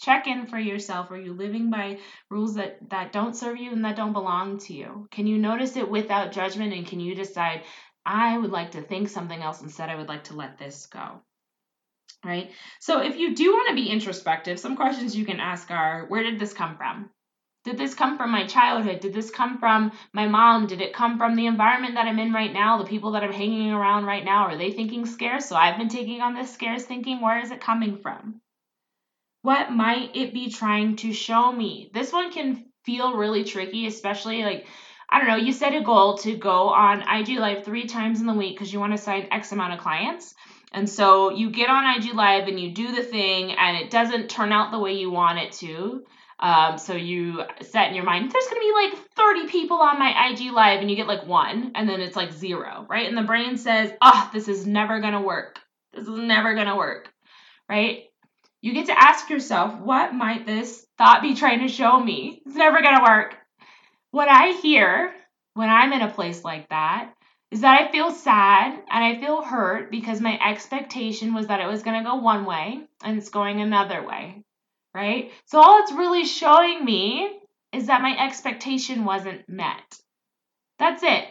check 0.00 0.26
in 0.26 0.46
for 0.46 0.58
yourself 0.58 1.10
are 1.10 1.20
you 1.20 1.32
living 1.32 1.70
by 1.70 1.98
rules 2.30 2.54
that 2.54 2.78
that 2.90 3.12
don't 3.12 3.36
serve 3.36 3.56
you 3.56 3.72
and 3.72 3.84
that 3.84 3.96
don't 3.96 4.12
belong 4.12 4.58
to 4.58 4.74
you 4.74 5.08
can 5.10 5.26
you 5.26 5.38
notice 5.38 5.76
it 5.76 5.90
without 5.90 6.32
judgment 6.32 6.72
and 6.72 6.86
can 6.86 7.00
you 7.00 7.14
decide 7.14 7.62
i 8.04 8.36
would 8.36 8.50
like 8.50 8.72
to 8.72 8.82
think 8.82 9.08
something 9.08 9.40
else 9.40 9.62
instead 9.62 9.88
i 9.88 9.96
would 9.96 10.08
like 10.08 10.24
to 10.24 10.36
let 10.36 10.58
this 10.58 10.86
go 10.86 11.20
right 12.24 12.50
so 12.80 13.00
if 13.00 13.16
you 13.16 13.34
do 13.34 13.52
want 13.52 13.68
to 13.68 13.74
be 13.74 13.88
introspective 13.90 14.58
some 14.58 14.76
questions 14.76 15.16
you 15.16 15.24
can 15.24 15.40
ask 15.40 15.70
are 15.70 16.06
where 16.08 16.22
did 16.22 16.38
this 16.38 16.52
come 16.52 16.76
from 16.76 17.10
did 17.66 17.78
this 17.78 17.94
come 17.94 18.16
from 18.16 18.30
my 18.30 18.46
childhood? 18.46 19.00
Did 19.00 19.12
this 19.12 19.28
come 19.28 19.58
from 19.58 19.90
my 20.12 20.28
mom? 20.28 20.68
Did 20.68 20.80
it 20.80 20.92
come 20.92 21.18
from 21.18 21.34
the 21.34 21.46
environment 21.46 21.94
that 21.94 22.06
I'm 22.06 22.20
in 22.20 22.32
right 22.32 22.52
now? 22.52 22.78
The 22.78 22.88
people 22.88 23.10
that 23.10 23.24
I'm 23.24 23.32
hanging 23.32 23.72
around 23.72 24.04
right 24.04 24.24
now? 24.24 24.44
Are 24.44 24.56
they 24.56 24.70
thinking 24.70 25.04
scarce? 25.04 25.46
So 25.46 25.56
I've 25.56 25.76
been 25.76 25.88
taking 25.88 26.20
on 26.20 26.32
this 26.32 26.54
scarce 26.54 26.84
thinking. 26.84 27.20
Where 27.20 27.40
is 27.40 27.50
it 27.50 27.60
coming 27.60 27.98
from? 27.98 28.40
What 29.46 29.70
might 29.70 30.16
it 30.16 30.34
be 30.34 30.50
trying 30.50 30.96
to 30.96 31.12
show 31.12 31.52
me? 31.52 31.88
This 31.94 32.12
one 32.12 32.32
can 32.32 32.64
feel 32.82 33.14
really 33.14 33.44
tricky, 33.44 33.86
especially 33.86 34.42
like 34.42 34.66
I 35.08 35.18
don't 35.20 35.28
know, 35.28 35.36
you 35.36 35.52
set 35.52 35.72
a 35.72 35.84
goal 35.84 36.18
to 36.18 36.36
go 36.36 36.70
on 36.70 37.02
IG 37.08 37.38
Live 37.38 37.64
three 37.64 37.86
times 37.86 38.20
in 38.20 38.26
the 38.26 38.34
week 38.34 38.56
because 38.56 38.72
you 38.72 38.80
want 38.80 38.94
to 38.94 38.98
sign 38.98 39.28
X 39.30 39.52
amount 39.52 39.74
of 39.74 39.78
clients. 39.78 40.34
And 40.72 40.90
so 40.90 41.30
you 41.30 41.50
get 41.52 41.70
on 41.70 41.96
IG 41.96 42.12
Live 42.12 42.48
and 42.48 42.58
you 42.58 42.72
do 42.72 42.92
the 42.92 43.04
thing, 43.04 43.52
and 43.52 43.76
it 43.76 43.88
doesn't 43.88 44.30
turn 44.30 44.50
out 44.50 44.72
the 44.72 44.80
way 44.80 44.94
you 44.94 45.12
want 45.12 45.38
it 45.38 45.52
to. 45.52 46.02
Um, 46.40 46.76
so 46.76 46.94
you 46.94 47.44
set 47.62 47.88
in 47.90 47.94
your 47.94 48.04
mind, 48.04 48.32
there's 48.32 48.48
gonna 48.48 48.58
be 48.58 48.72
like 48.72 48.98
30 49.14 49.46
people 49.46 49.76
on 49.76 50.00
my 50.00 50.28
IG 50.28 50.50
Live, 50.50 50.80
and 50.80 50.90
you 50.90 50.96
get 50.96 51.06
like 51.06 51.24
one, 51.24 51.70
and 51.76 51.88
then 51.88 52.00
it's 52.00 52.16
like 52.16 52.32
zero, 52.32 52.84
right? 52.90 53.06
And 53.06 53.16
the 53.16 53.22
brain 53.22 53.56
says, 53.58 53.92
oh, 54.02 54.28
this 54.32 54.48
is 54.48 54.66
never 54.66 54.98
gonna 54.98 55.22
work. 55.22 55.60
This 55.94 56.08
is 56.08 56.18
never 56.18 56.56
gonna 56.56 56.76
work, 56.76 57.12
right? 57.68 58.06
You 58.62 58.72
get 58.72 58.86
to 58.86 59.00
ask 59.00 59.30
yourself, 59.30 59.78
what 59.78 60.14
might 60.14 60.46
this 60.46 60.86
thought 60.98 61.22
be 61.22 61.34
trying 61.34 61.60
to 61.60 61.68
show 61.68 61.98
me? 61.98 62.42
It's 62.46 62.56
never 62.56 62.82
gonna 62.82 63.04
work. 63.04 63.36
What 64.10 64.28
I 64.28 64.52
hear 64.52 65.14
when 65.54 65.70
I'm 65.70 65.92
in 65.92 66.02
a 66.02 66.10
place 66.10 66.44
like 66.44 66.68
that 66.68 67.12
is 67.50 67.60
that 67.60 67.80
I 67.80 67.90
feel 67.92 68.10
sad 68.10 68.72
and 68.90 69.04
I 69.04 69.20
feel 69.20 69.42
hurt 69.42 69.90
because 69.90 70.20
my 70.20 70.38
expectation 70.38 71.32
was 71.32 71.46
that 71.46 71.60
it 71.60 71.66
was 71.66 71.82
going 71.82 71.98
to 71.98 72.08
go 72.08 72.16
one 72.16 72.44
way 72.44 72.80
and 73.02 73.18
it's 73.18 73.30
going 73.30 73.60
another 73.60 74.06
way, 74.06 74.42
right? 74.94 75.30
So 75.46 75.60
all 75.60 75.82
it's 75.82 75.92
really 75.92 76.24
showing 76.24 76.84
me 76.84 77.38
is 77.72 77.86
that 77.86 78.02
my 78.02 78.16
expectation 78.18 79.04
wasn't 79.04 79.48
met. 79.48 79.98
That's 80.78 81.02
it. 81.02 81.24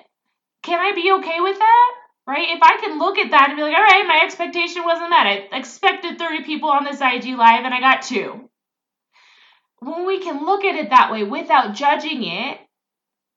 Can 0.63 0.79
I 0.79 0.95
be 0.95 1.11
okay 1.19 1.41
with 1.41 1.59
that? 1.59 1.91
Right? 2.27 2.49
If 2.49 2.59
I 2.63 2.77
can 2.77 2.97
look 2.97 3.19
at 3.19 3.31
that 3.31 3.49
and 3.49 3.57
be 3.57 3.61
like, 3.61 3.75
all 3.75 3.83
right, 3.83 4.05
my 4.07 4.21
expectation 4.23 4.83
wasn't 4.83 5.11
met. 5.11 5.27
I 5.27 5.57
expected 5.57 6.17
30 6.17 6.43
people 6.43 6.69
on 6.69 6.83
this 6.83 6.99
IG 6.99 7.37
live 7.37 7.65
and 7.65 7.73
I 7.73 7.79
got 7.79 8.01
two. 8.01 8.49
When 9.79 10.07
we 10.07 10.19
can 10.19 10.43
look 10.43 10.63
at 10.63 10.75
it 10.75 10.89
that 10.89 11.11
way 11.11 11.23
without 11.23 11.75
judging 11.75 12.23
it, 12.23 12.59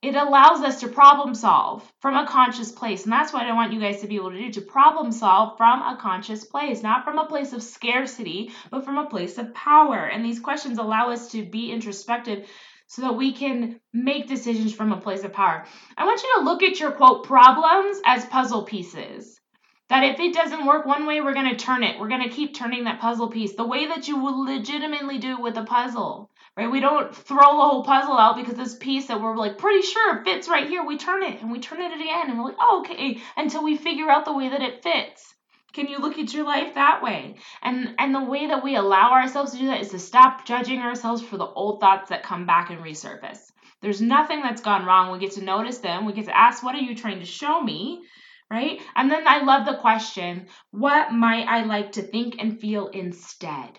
it 0.01 0.15
allows 0.15 0.63
us 0.63 0.81
to 0.81 0.89
problem 0.89 1.35
solve 1.35 1.83
from 2.01 2.15
a 2.15 2.27
conscious 2.27 2.71
place. 2.71 3.03
And 3.03 3.13
that's 3.13 3.33
what 3.33 3.47
I 3.47 3.53
want 3.53 3.73
you 3.73 3.81
guys 3.81 4.01
to 4.01 4.07
be 4.07 4.15
able 4.15 4.31
to 4.31 4.39
do 4.39 4.53
to 4.53 4.61
problem 4.61 5.11
solve 5.11 5.57
from 5.57 5.83
a 5.83 5.99
conscious 6.01 6.45
place, 6.45 6.83
not 6.83 7.05
from 7.05 7.19
a 7.19 7.27
place 7.27 7.53
of 7.53 7.65
scarcity, 7.65 8.53
but 8.71 8.85
from 8.85 8.97
a 8.97 9.11
place 9.11 9.39
of 9.39 9.53
power. 9.55 10.05
And 10.05 10.25
these 10.25 10.39
questions 10.39 10.79
allow 10.79 11.11
us 11.11 11.33
to 11.33 11.45
be 11.45 11.73
introspective 11.73 12.49
so 12.89 13.03
that 13.03 13.17
we 13.17 13.33
can 13.33 13.81
make 13.93 14.27
decisions 14.27 14.75
from 14.75 14.93
a 14.93 15.01
place 15.01 15.23
of 15.23 15.33
power. 15.33 15.65
I 15.97 16.05
want 16.05 16.23
you 16.23 16.35
to 16.37 16.45
look 16.45 16.63
at 16.63 16.81
your 16.81 16.91
quote 16.91 17.25
problems 17.25 18.01
as 18.05 18.27
puzzle 18.27 18.65
pieces. 18.65 19.41
That 19.89 20.05
if 20.05 20.21
it 20.21 20.35
doesn't 20.35 20.67
work 20.67 20.85
one 20.85 21.07
way, 21.07 21.21
we're 21.21 21.33
going 21.33 21.49
to 21.49 21.57
turn 21.57 21.83
it. 21.83 21.99
We're 21.99 22.09
going 22.09 22.29
to 22.29 22.35
keep 22.35 22.55
turning 22.55 22.85
that 22.85 23.01
puzzle 23.01 23.29
piece 23.29 23.55
the 23.55 23.67
way 23.67 23.87
that 23.87 24.09
you 24.09 24.19
would 24.23 24.35
legitimately 24.35 25.19
do 25.19 25.41
with 25.41 25.57
a 25.57 25.65
puzzle 25.65 26.31
right? 26.59 26.71
We 26.73 26.81
don't 26.81 27.15
throw 27.15 27.37
the 27.37 27.63
whole 27.63 27.85
puzzle 27.85 28.19
out 28.19 28.37
because 28.37 28.57
this 28.57 28.75
piece 28.75 29.07
that 29.07 29.21
we're 29.21 29.37
like 29.37 29.59
pretty 29.59 29.83
sure 29.83 30.25
fits 30.25 30.49
right 30.49 30.67
here, 30.67 30.85
we 30.85 30.99
turn 30.99 31.23
it 31.23 31.41
and 31.41 31.53
we 31.53 31.61
turn 31.61 31.81
it 31.81 31.93
again 31.95 32.31
and 32.31 32.39
we're 32.39 32.47
like, 32.47 32.57
oh, 32.59 32.81
okay, 32.81 33.21
until 33.37 33.63
we 33.63 33.77
figure 33.77 34.11
out 34.11 34.25
the 34.25 34.33
way 34.33 34.49
that 34.49 34.61
it 34.61 34.83
fits. 34.83 35.35
Can 35.79 35.87
you 35.87 35.99
look 35.99 36.19
at 36.19 36.35
your 36.35 36.45
life 36.45 36.75
that 36.75 37.05
way? 37.05 37.37
And 37.63 37.95
and 37.99 38.13
the 38.13 38.25
way 38.25 38.49
that 38.49 38.65
we 38.65 38.75
allow 38.75 39.13
ourselves 39.13 39.53
to 39.53 39.59
do 39.59 39.67
that 39.69 39.81
is 39.81 39.91
to 39.91 40.01
stop 40.01 40.45
judging 40.45 40.81
ourselves 40.81 41.23
for 41.23 41.37
the 41.37 41.47
old 41.47 41.79
thoughts 41.79 42.09
that 42.09 42.25
come 42.25 42.47
back 42.47 42.71
and 42.71 42.81
resurface. 42.81 43.53
There's 43.81 44.01
nothing 44.01 44.43
that's 44.43 44.61
gone 44.61 44.85
wrong. 44.85 45.13
We 45.13 45.21
get 45.21 45.35
to 45.35 45.45
notice 45.45 45.79
them. 45.79 46.05
We 46.05 46.15
get 46.15 46.25
to 46.25 46.37
ask, 46.37 46.65
what 46.65 46.75
are 46.75 46.81
you 46.81 46.97
trying 46.97 47.21
to 47.21 47.25
show 47.25 47.63
me? 47.63 48.03
Right? 48.51 48.83
And 48.97 49.09
then 49.09 49.29
I 49.29 49.45
love 49.45 49.67
the 49.67 49.77
question, 49.77 50.49
what 50.73 51.13
might 51.13 51.47
I 51.47 51.63
like 51.63 51.93
to 51.93 52.03
think 52.03 52.35
and 52.41 52.61
feel 52.61 52.89
instead? 52.89 53.79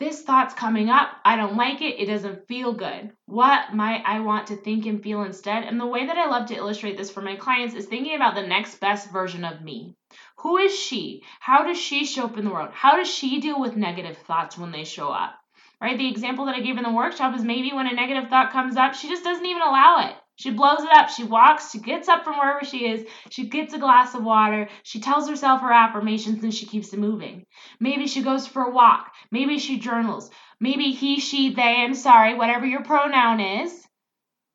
this 0.00 0.22
thought's 0.22 0.54
coming 0.54 0.88
up. 0.88 1.10
I 1.26 1.36
don't 1.36 1.56
like 1.56 1.82
it. 1.82 2.00
It 2.00 2.06
doesn't 2.06 2.48
feel 2.48 2.72
good. 2.72 3.12
What 3.26 3.74
might 3.74 4.02
I 4.06 4.20
want 4.20 4.46
to 4.46 4.56
think 4.56 4.86
and 4.86 5.02
feel 5.02 5.22
instead? 5.22 5.64
And 5.64 5.78
the 5.78 5.86
way 5.86 6.06
that 6.06 6.16
I 6.16 6.26
love 6.26 6.46
to 6.48 6.56
illustrate 6.56 6.96
this 6.96 7.10
for 7.10 7.20
my 7.20 7.36
clients 7.36 7.74
is 7.74 7.84
thinking 7.84 8.16
about 8.16 8.34
the 8.34 8.46
next 8.46 8.80
best 8.80 9.12
version 9.12 9.44
of 9.44 9.60
me. 9.60 9.94
Who 10.42 10.56
is 10.56 10.78
she? 10.78 11.22
How 11.38 11.64
does 11.64 11.78
she 11.78 12.06
show 12.06 12.24
up 12.24 12.38
in 12.38 12.44
the 12.44 12.50
world? 12.50 12.70
How 12.72 12.96
does 12.96 13.08
she 13.08 13.40
deal 13.40 13.60
with 13.60 13.76
negative 13.76 14.16
thoughts 14.16 14.56
when 14.56 14.72
they 14.72 14.84
show 14.84 15.10
up? 15.10 15.34
Right? 15.80 15.98
The 15.98 16.08
example 16.08 16.46
that 16.46 16.54
I 16.54 16.60
gave 16.60 16.78
in 16.78 16.82
the 16.82 16.92
workshop 16.92 17.34
is 17.34 17.44
maybe 17.44 17.72
when 17.72 17.86
a 17.86 17.94
negative 17.94 18.30
thought 18.30 18.52
comes 18.52 18.76
up, 18.76 18.94
she 18.94 19.08
just 19.08 19.24
doesn't 19.24 19.44
even 19.44 19.62
allow 19.62 20.08
it. 20.08 20.16
She 20.36 20.50
blows 20.50 20.82
it 20.82 20.90
up. 20.92 21.10
She 21.10 21.24
walks, 21.24 21.70
she 21.70 21.78
gets 21.78 22.08
up 22.08 22.24
from 22.24 22.38
wherever 22.38 22.64
she 22.64 22.86
is, 22.86 23.06
she 23.28 23.48
gets 23.48 23.74
a 23.74 23.78
glass 23.78 24.14
of 24.14 24.24
water, 24.24 24.70
she 24.82 25.00
tells 25.00 25.28
herself 25.28 25.60
her 25.60 25.72
affirmations, 25.72 26.42
and 26.42 26.54
she 26.54 26.64
keeps 26.64 26.94
it 26.94 26.98
moving. 26.98 27.44
Maybe 27.78 28.06
she 28.06 28.22
goes 28.22 28.46
for 28.46 28.62
a 28.62 28.70
walk. 28.70 29.12
Maybe 29.30 29.58
she 29.58 29.78
journals. 29.78 30.30
Maybe 30.58 30.92
he, 30.92 31.20
she, 31.20 31.52
they, 31.52 31.82
I'm 31.82 31.92
sorry, 31.92 32.34
whatever 32.34 32.64
your 32.64 32.82
pronoun 32.82 33.40
is. 33.40 33.86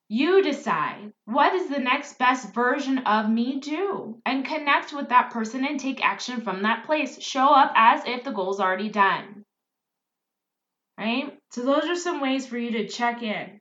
You 0.07 0.43
decide 0.43 1.13
what 1.25 1.53
is 1.53 1.69
the 1.69 1.79
next 1.79 2.19
best 2.19 2.53
version 2.53 2.99
of 2.99 3.29
me 3.29 3.59
do 3.59 4.21
and 4.25 4.45
connect 4.45 4.93
with 4.93 5.09
that 5.09 5.31
person 5.31 5.65
and 5.65 5.79
take 5.79 6.05
action 6.05 6.41
from 6.41 6.61
that 6.61 6.85
place. 6.85 7.21
Show 7.21 7.47
up 7.47 7.71
as 7.75 8.03
if 8.05 8.23
the 8.23 8.31
goal's 8.31 8.59
already 8.59 8.89
done. 8.89 9.45
Right? 10.97 11.37
So, 11.51 11.63
those 11.63 11.85
are 11.85 11.95
some 11.95 12.21
ways 12.21 12.45
for 12.45 12.57
you 12.57 12.71
to 12.71 12.87
check 12.87 13.23
in. 13.23 13.59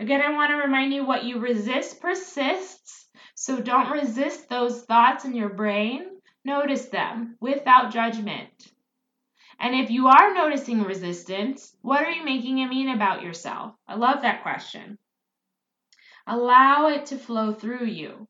Again, 0.00 0.20
I 0.20 0.32
want 0.32 0.50
to 0.50 0.56
remind 0.56 0.92
you 0.92 1.04
what 1.04 1.24
you 1.24 1.38
resist 1.38 2.00
persists. 2.00 3.06
So 3.34 3.60
don't 3.60 3.92
resist 3.92 4.48
those 4.48 4.82
thoughts 4.82 5.24
in 5.24 5.34
your 5.34 5.48
brain. 5.48 6.06
Notice 6.44 6.86
them 6.86 7.36
without 7.40 7.92
judgment. 7.92 8.72
And 9.60 9.76
if 9.76 9.90
you 9.90 10.08
are 10.08 10.34
noticing 10.34 10.82
resistance, 10.82 11.76
what 11.82 12.02
are 12.02 12.10
you 12.10 12.24
making 12.24 12.58
it 12.58 12.66
mean 12.66 12.88
about 12.88 13.22
yourself? 13.22 13.74
I 13.86 13.94
love 13.94 14.22
that 14.22 14.42
question. 14.42 14.98
Allow 16.26 16.88
it 16.88 17.06
to 17.06 17.18
flow 17.18 17.52
through 17.52 17.86
you. 17.86 18.28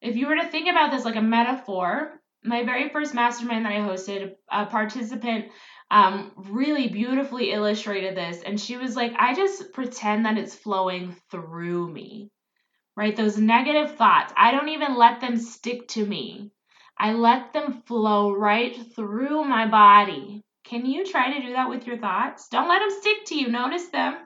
If 0.00 0.16
you 0.16 0.26
were 0.26 0.36
to 0.36 0.48
think 0.48 0.68
about 0.68 0.90
this 0.90 1.04
like 1.04 1.16
a 1.16 1.22
metaphor, 1.22 2.20
my 2.44 2.64
very 2.64 2.88
first 2.88 3.14
mastermind 3.14 3.64
that 3.64 3.72
I 3.72 3.76
hosted, 3.76 4.34
a 4.50 4.66
participant 4.66 5.46
um, 5.90 6.32
really 6.36 6.88
beautifully 6.88 7.52
illustrated 7.52 8.16
this. 8.16 8.42
And 8.42 8.60
she 8.60 8.76
was 8.76 8.96
like, 8.96 9.12
I 9.16 9.34
just 9.34 9.72
pretend 9.72 10.26
that 10.26 10.38
it's 10.38 10.54
flowing 10.54 11.16
through 11.30 11.92
me, 11.92 12.30
right? 12.96 13.14
Those 13.14 13.38
negative 13.38 13.96
thoughts, 13.96 14.32
I 14.36 14.50
don't 14.50 14.70
even 14.70 14.96
let 14.96 15.20
them 15.20 15.36
stick 15.36 15.86
to 15.88 16.04
me. 16.04 16.50
I 16.98 17.12
let 17.12 17.52
them 17.52 17.82
flow 17.86 18.32
right 18.32 18.76
through 18.94 19.44
my 19.44 19.66
body. 19.66 20.42
Can 20.64 20.86
you 20.86 21.04
try 21.04 21.32
to 21.32 21.46
do 21.46 21.52
that 21.52 21.68
with 21.68 21.86
your 21.86 21.98
thoughts? 21.98 22.48
Don't 22.48 22.68
let 22.68 22.78
them 22.78 23.00
stick 23.00 23.24
to 23.26 23.34
you. 23.34 23.48
Notice 23.48 23.88
them. 23.88 24.16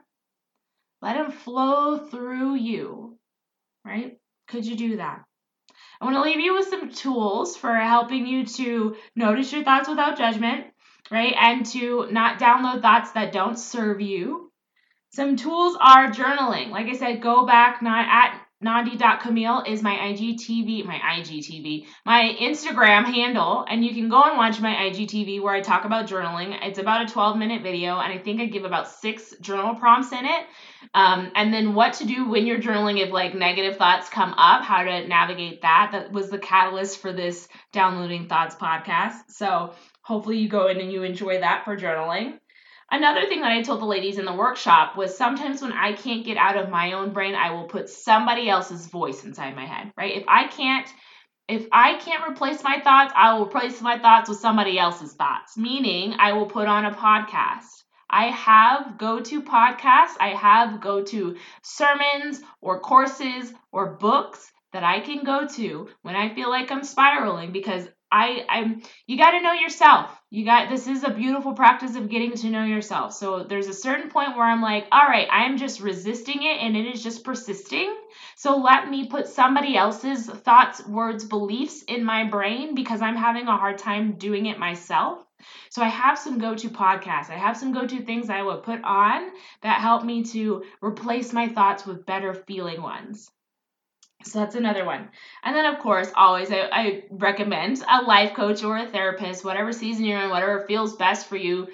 Let 1.01 1.15
them 1.15 1.31
flow 1.31 1.97
through 1.97 2.55
you, 2.55 3.17
right? 3.85 4.17
Could 4.47 4.65
you 4.65 4.75
do 4.75 4.97
that? 4.97 5.23
I 5.99 6.05
want 6.05 6.15
to 6.15 6.21
leave 6.21 6.39
you 6.39 6.53
with 6.53 6.67
some 6.67 6.91
tools 6.91 7.55
for 7.57 7.75
helping 7.75 8.25
you 8.27 8.45
to 8.45 8.95
notice 9.15 9.51
your 9.51 9.63
thoughts 9.63 9.89
without 9.89 10.17
judgment 10.17 10.67
right? 11.11 11.33
And 11.39 11.65
to 11.67 12.07
not 12.11 12.39
download 12.39 12.81
thoughts 12.81 13.11
that 13.11 13.31
don't 13.31 13.57
serve 13.57 14.01
you. 14.01 14.51
Some 15.11 15.35
tools 15.35 15.77
are 15.79 16.11
journaling. 16.11 16.69
Like 16.69 16.87
I 16.87 16.97
said, 16.97 17.21
go 17.21 17.45
back 17.45 17.81
not 17.81 18.07
at 18.07 18.41
Nandi.Camille 18.59 19.63
is 19.67 19.83
my 19.83 19.93
IGTV, 19.93 20.83
my 20.83 20.97
IGTV, 20.97 21.85
my 22.05 22.35
Instagram 22.41 23.05
handle, 23.05 23.63
and 23.69 23.85
you 23.85 23.93
can 23.93 24.09
go 24.09 24.23
and 24.23 24.35
watch 24.35 24.59
my 24.59 24.73
IGTV 24.73 25.43
where 25.43 25.53
I 25.53 25.61
talk 25.61 25.85
about 25.85 26.07
journaling. 26.07 26.57
It's 26.63 26.79
about 26.79 27.07
a 27.07 27.13
12 27.13 27.37
minute 27.37 27.61
video, 27.61 27.99
and 27.99 28.11
I 28.11 28.17
think 28.17 28.41
I 28.41 28.45
give 28.45 28.65
about 28.65 28.87
six 28.87 29.35
journal 29.41 29.75
prompts 29.75 30.11
in 30.11 30.25
it. 30.25 30.45
Um, 30.95 31.31
and 31.35 31.53
then 31.53 31.75
what 31.75 31.93
to 31.93 32.05
do 32.05 32.27
when 32.27 32.47
you're 32.47 32.59
journaling 32.59 32.99
if 32.99 33.11
like 33.11 33.35
negative 33.35 33.77
thoughts 33.77 34.09
come 34.09 34.33
up, 34.33 34.63
how 34.63 34.83
to 34.83 35.07
navigate 35.07 35.61
that. 35.61 35.89
That 35.91 36.11
was 36.11 36.31
the 36.31 36.39
catalyst 36.39 36.99
for 36.99 37.13
this 37.13 37.47
Downloading 37.73 38.27
Thoughts 38.27 38.55
podcast. 38.55 39.29
So 39.29 39.75
hopefully 40.01 40.39
you 40.39 40.49
go 40.49 40.67
in 40.67 40.79
and 40.79 40.91
you 40.91 41.03
enjoy 41.03 41.41
that 41.41 41.63
for 41.63 41.77
journaling. 41.77 42.39
Another 42.89 43.27
thing 43.27 43.41
that 43.41 43.51
I 43.51 43.61
told 43.63 43.81
the 43.81 43.85
ladies 43.85 44.17
in 44.17 44.25
the 44.25 44.33
workshop 44.33 44.95
was 44.95 45.17
sometimes 45.17 45.61
when 45.61 45.73
I 45.73 45.93
can't 45.93 46.25
get 46.25 46.37
out 46.37 46.55
of 46.55 46.69
my 46.69 46.93
own 46.93 47.11
brain, 47.11 47.35
I 47.35 47.51
will 47.51 47.65
put 47.65 47.89
somebody 47.89 48.49
else's 48.49 48.87
voice 48.87 49.25
inside 49.25 49.55
my 49.55 49.65
head, 49.65 49.91
right? 49.97 50.15
If 50.15 50.23
I 50.27 50.47
can't 50.47 50.87
if 51.47 51.65
I 51.71 51.97
can't 51.99 52.29
replace 52.29 52.61
my 52.61 52.81
thoughts, 52.81 53.13
I 53.15 53.33
will 53.33 53.45
replace 53.45 53.81
my 53.81 53.97
thoughts 53.99 54.29
with 54.29 54.39
somebody 54.39 54.77
else's 54.77 55.13
thoughts, 55.13 55.57
meaning 55.57 56.15
I 56.19 56.33
will 56.33 56.47
put 56.47 56.67
on 56.67 56.85
a 56.85 56.91
podcast. 56.91 57.83
I 58.09 58.25
have 58.25 58.97
go 58.97 59.21
to 59.21 59.41
podcasts, 59.41 60.15
I 60.19 60.33
have 60.37 60.81
go 60.81 61.03
to 61.03 61.37
sermons 61.63 62.41
or 62.61 62.79
courses 62.79 63.53
or 63.71 63.95
books 63.95 64.51
that 64.73 64.83
I 64.83 64.99
can 64.99 65.23
go 65.23 65.47
to 65.47 65.87
when 66.01 66.15
I 66.15 66.33
feel 66.33 66.49
like 66.49 66.71
I'm 66.71 66.83
spiraling 66.83 67.51
because 67.51 67.87
I 68.11 68.45
I'm 68.49 68.81
you 69.05 69.17
got 69.17 69.31
to 69.31 69.41
know 69.41 69.53
yourself. 69.53 70.11
You 70.29 70.45
got 70.45 70.69
this 70.69 70.87
is 70.87 71.03
a 71.03 71.09
beautiful 71.09 71.53
practice 71.53 71.95
of 71.95 72.09
getting 72.09 72.33
to 72.33 72.49
know 72.49 72.63
yourself. 72.63 73.13
So 73.13 73.43
there's 73.43 73.67
a 73.67 73.73
certain 73.73 74.09
point 74.09 74.35
where 74.35 74.45
I'm 74.45 74.61
like, 74.61 74.87
all 74.91 75.07
right, 75.07 75.27
I'm 75.31 75.57
just 75.57 75.79
resisting 75.81 76.43
it 76.43 76.61
and 76.61 76.75
it 76.75 76.85
is 76.85 77.03
just 77.03 77.23
persisting. 77.23 77.95
So 78.35 78.57
let 78.57 78.89
me 78.89 79.07
put 79.07 79.27
somebody 79.27 79.75
else's 79.75 80.27
thoughts, 80.27 80.85
words, 80.87 81.25
beliefs 81.25 81.83
in 81.83 82.03
my 82.03 82.23
brain 82.23 82.75
because 82.75 83.01
I'm 83.01 83.15
having 83.15 83.47
a 83.47 83.57
hard 83.57 83.77
time 83.77 84.13
doing 84.13 84.45
it 84.45 84.59
myself. 84.59 85.19
So 85.69 85.81
I 85.81 85.87
have 85.87 86.17
some 86.17 86.39
go 86.39 86.55
to 86.55 86.69
podcasts. 86.69 87.29
I 87.29 87.37
have 87.37 87.57
some 87.57 87.71
go 87.71 87.85
to 87.85 88.01
things 88.01 88.29
I 88.29 88.41
would 88.41 88.63
put 88.63 88.83
on 88.83 89.31
that 89.61 89.81
help 89.81 90.03
me 90.03 90.23
to 90.25 90.63
replace 90.81 91.33
my 91.33 91.47
thoughts 91.47 91.85
with 91.85 92.05
better 92.05 92.33
feeling 92.33 92.81
ones. 92.81 93.29
So 94.23 94.39
that's 94.39 94.55
another 94.55 94.83
one. 94.83 95.09
And 95.43 95.55
then, 95.55 95.65
of 95.65 95.79
course, 95.79 96.11
always 96.15 96.51
I, 96.51 96.67
I, 96.71 97.03
recommend 97.11 97.83
a 97.87 98.01
life 98.01 98.33
coach 98.33 98.63
or 98.63 98.77
a 98.77 98.87
therapist, 98.87 99.45
whatever 99.45 99.71
season 99.71 100.05
you're 100.05 100.21
in, 100.21 100.29
whatever 100.29 100.65
feels 100.67 100.95
best 100.95 101.27
for 101.27 101.37
you. 101.37 101.67